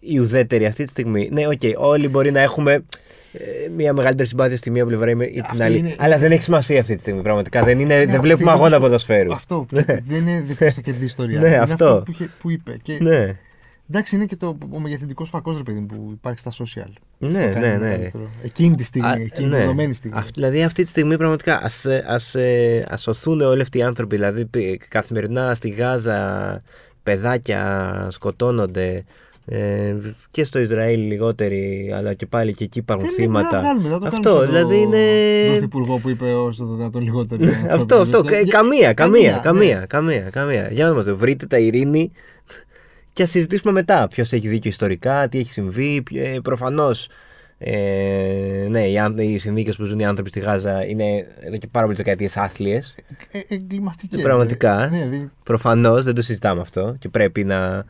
η 0.00 0.18
ουδέτερη 0.18 0.66
αυτή 0.66 0.84
τη 0.84 0.90
στιγμή. 0.90 1.28
Ναι, 1.32 1.46
OK, 1.46 1.52
okay, 1.60 1.72
όλοι 1.76 2.08
μπορεί 2.08 2.30
να 2.30 2.40
έχουμε 2.40 2.84
ε, 3.32 3.68
μια 3.76 3.92
μεγαλύτερη 3.92 4.28
συμπάθεια 4.28 4.56
στη 4.56 4.70
μία 4.70 4.86
πλευρά 4.86 5.10
ή 5.10 5.40
την 5.50 5.62
άλλη. 5.62 5.78
Είναι... 5.78 5.94
Αλλά 5.98 6.18
δεν 6.18 6.32
έχει 6.32 6.42
σημασία 6.42 6.80
αυτή 6.80 6.94
τη 6.94 7.00
στιγμή. 7.00 7.22
Πραγματικά 7.22 7.62
δεν, 7.62 7.78
είναι, 7.78 7.96
ναι, 7.96 8.06
δεν 8.06 8.20
βλέπουμε 8.20 8.50
αγώνα 8.50 8.80
ποδοσφαίρου. 8.80 9.32
Αυτό. 9.32 9.66
Ναι. 9.70 9.82
Δεν 9.82 10.26
είναι 10.26 10.44
δεν 10.58 10.72
και 10.82 10.90
ιστορία. 11.00 11.40
Ναι, 11.40 11.46
είναι 11.46 11.56
αυτό. 11.56 11.86
αυτό 11.86 12.02
που, 12.06 12.28
που 12.40 12.50
είπε. 12.50 12.76
Και... 12.82 12.98
Ναι. 13.00 13.36
Εντάξει, 13.92 14.16
είναι 14.16 14.26
και 14.26 14.36
το, 14.36 14.58
ο 14.70 14.78
μεγεθυντικός 14.78 15.28
φακός 15.28 15.56
ρε 15.56 15.62
παιδί 15.62 15.80
που 15.80 16.08
υπάρχει 16.12 16.38
στα 16.38 16.50
social. 16.50 16.92
Ναι, 17.18 17.46
ναι, 17.46 17.76
ναι. 17.76 18.10
Εκείνη 18.42 18.74
τη 18.74 18.84
στιγμή, 18.84 19.08
Α, 19.08 19.12
εκείνη 19.12 19.48
ναι. 19.48 19.54
τη 19.54 19.60
δεδομένη 19.60 19.94
στιγμή. 19.94 20.18
Α, 20.18 20.24
δηλαδή 20.34 20.62
αυτή 20.62 20.82
τη 20.82 20.88
στιγμή 20.88 21.16
πραγματικά 21.16 21.62
ας 21.62 21.86
ας, 22.06 22.34
ε, 22.34 22.86
ας 22.88 23.02
σωθούν 23.02 23.40
όλοι 23.40 23.62
αυτοί 23.62 23.78
οι 23.78 23.82
άνθρωποι. 23.82 24.16
Δηλαδή 24.16 24.48
καθημερινά 24.88 25.54
στη 25.54 25.68
Γάζα 25.68 26.62
παιδάκια 27.02 28.06
σκοτώνονται. 28.10 29.04
Ε, 29.44 29.94
και 30.30 30.44
στο 30.44 30.60
Ισραήλ 30.60 31.00
λιγότεροι, 31.00 31.92
αλλά 31.94 32.14
και 32.14 32.26
πάλι 32.26 32.54
και 32.54 32.64
εκεί 32.64 32.78
υπάρχουν 32.78 33.06
δεν 33.06 33.14
θύματα. 33.14 33.60
Βγάλουμε, 33.60 33.98
το 33.98 34.06
αυτό, 34.06 34.46
δηλαδή 34.46 34.74
το, 34.74 34.80
είναι. 34.80 35.54
Τον 35.54 35.62
υπουργό 35.62 35.98
που 35.98 36.08
είπε 36.08 36.24
όσο 36.24 36.64
το 36.64 36.74
δυνατόν 36.74 37.02
λιγότερο. 37.02 37.44
αυτό, 37.70 37.96
αυτό. 37.96 38.22
Καμία, 38.48 38.92
καμία, 38.92 39.32
καμία, 39.42 39.84
καμία, 39.88 40.30
καμία. 40.30 40.68
Για 40.70 40.88
να 40.88 40.94
μα 40.94 41.14
βρείτε 41.14 41.46
τα 41.46 41.58
ειρήνη 41.58 42.12
και 43.12 43.22
ας 43.22 43.30
συζητήσουμε 43.30 43.72
μετά 43.72 44.08
ποιος 44.08 44.32
έχει 44.32 44.48
δίκιο 44.48 44.70
ιστορικά, 44.70 45.28
τι 45.28 45.38
έχει 45.38 45.50
συμβεί. 45.50 46.02
Ε, 46.14 46.38
Προφανώς 46.42 47.08
ε, 47.62 48.66
ναι, 48.68 48.86
οι, 48.86 48.98
οι 49.18 49.38
συνθήκες 49.38 49.76
που 49.76 49.84
ζουν 49.84 49.98
οι 49.98 50.06
άνθρωποι 50.06 50.30
στη 50.30 50.40
Γάζα 50.40 50.84
είναι 50.86 51.26
εδώ 51.40 51.56
και 51.56 51.66
πάρα 51.66 51.84
πολλές 51.84 51.96
δεκαετίες 51.96 52.36
άθλιες. 52.36 52.94
Ε, 53.30 53.38
ε, 53.38 53.42
Εγκληματικές. 53.48 54.22
Πραγματικά. 54.22 54.88
Ναι, 54.90 55.04
ναι, 55.04 55.28
Προφανώς 55.42 56.04
δεν 56.04 56.14
το 56.14 56.22
συζητάμε 56.22 56.60
αυτό 56.60 56.96
και 56.98 57.08
πρέπει 57.08 57.44
να, 57.44 57.84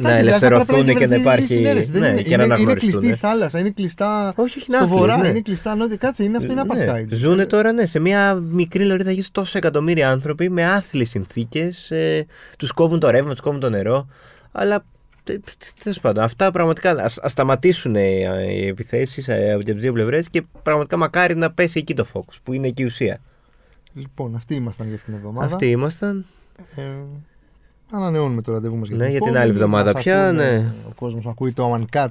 να 0.00 0.10
ελευθερωθούν 0.10 0.96
και 0.96 1.06
να 1.06 1.16
υπάρχει. 1.16 1.60
Ναι, 1.92 2.22
και 2.22 2.36
να 2.36 2.56
είναι 2.56 2.74
κλειστή 2.74 3.06
η 3.06 3.14
θάλασσα, 3.14 3.58
είναι 3.58 3.70
κλειστά. 3.70 4.32
Όχι, 4.36 4.58
όχι, 4.58 4.72
στο 4.72 4.86
βορρά, 4.86 5.16
ναι. 5.16 5.28
είναι 5.28 5.40
κλειστά 5.40 5.74
νότια. 5.74 5.96
Κάτσε, 5.96 6.24
είναι 6.24 6.36
αυτό, 6.36 6.52
είναι 6.52 6.62
ναι. 7.08 7.16
Ζούνε 7.16 7.46
τώρα 7.46 7.72
ναι, 7.72 7.86
σε 7.86 7.98
μια 7.98 8.34
μικρή 8.34 8.84
λωρίδα 8.84 9.10
γύρω 9.10 9.26
τόσο 9.32 9.58
εκατομμύρια 9.58 10.10
άνθρωποι 10.10 10.50
με 10.50 10.64
άθλιες 10.64 11.08
συνθήκες. 11.08 11.90
Ε, 11.90 12.26
τους 12.58 12.72
κόβουν 12.72 13.00
το 13.00 13.10
ρεύμα, 13.10 13.30
τους 13.30 13.40
κόβουν 13.40 13.60
το 13.60 13.70
νερό. 13.70 14.08
Αλλά 14.58 14.84
τέλος 15.82 16.00
πάντων, 16.00 16.24
αυτά 16.24 16.50
πραγματικά 16.50 16.90
ας 16.90 17.18
σταματήσουν 17.24 17.94
οι 17.94 18.66
επιθέσεις 18.66 19.28
ε, 19.28 19.52
από 19.52 19.64
τις 19.64 19.74
δύο 19.74 19.92
πλευρές 19.92 20.28
και 20.28 20.42
πραγματικά 20.62 20.96
μακάρι 20.96 21.34
να 21.36 21.50
πέσει 21.50 21.78
εκεί 21.78 21.94
το 21.94 22.04
φόκο 22.04 22.32
που 22.42 22.52
είναι 22.52 22.66
εκεί 22.66 22.82
η 22.82 22.84
ουσία. 22.84 23.20
Λοιπόν, 23.94 24.34
αυτοί 24.34 24.54
ήμασταν 24.54 24.88
για 24.88 24.98
την 24.98 25.14
εβδομάδα. 25.14 25.46
Αυτοί 25.46 25.66
ήμασταν. 25.66 26.24
Ε, 26.76 26.82
ανανεώνουμε 27.92 28.42
το 28.42 28.52
ραντεβού 28.52 28.76
μας 28.76 28.88
για, 28.88 28.96
ναι, 28.96 29.08
για 29.08 29.20
την 29.20 29.36
άλλη 29.36 29.50
εβδομάδα 29.50 29.92
πια. 29.92 30.32
Ναι. 30.32 30.72
Ο 30.88 30.92
κόσμος 30.94 31.26
ακούει 31.26 31.52
το 31.52 31.74
One 31.74 31.96
Cut 31.96 32.08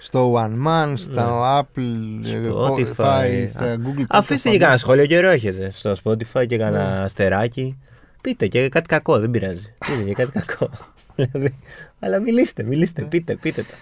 στο 0.00 0.34
One 0.36 0.66
Man, 0.66 0.92
στο 0.96 1.10
ναι. 1.10 1.60
Apple, 1.60 2.52
Spotify, 2.52 3.44
στα 3.48 3.76
Google 3.76 4.04
Αφήστε 4.08 4.50
και 4.50 4.58
κανένα 4.58 4.78
σχόλιο 4.78 5.06
καιρό 5.06 5.28
έχετε 5.28 5.70
στο 5.72 5.94
Spotify 6.04 6.46
και 6.46 6.58
κανένα 6.58 7.00
ναι. 7.02 7.08
στεράκι. 7.08 7.78
Πείτε 8.20 8.46
και 8.46 8.68
κάτι 8.68 8.88
κακό, 8.88 9.18
δεν 9.18 9.30
πειράζει. 9.30 9.74
Πείτε 9.86 10.02
και 10.02 10.14
κάτι 10.14 10.30
κακό. 10.30 10.70
δηλαδή, 11.32 11.58
αλλά 11.98 12.18
μιλήστε, 12.18 12.64
μιλήστε, 12.64 13.02
ναι. 13.02 13.08
πείτε, 13.08 13.36
πείτε 13.36 13.62
τα. 13.62 13.74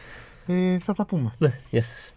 Ε, 0.52 0.78
θα 0.78 0.92
τα 0.92 1.06
πούμε. 1.06 1.34
Ναι, 1.38 1.52
γεια 1.70 1.82
σας. 1.82 2.13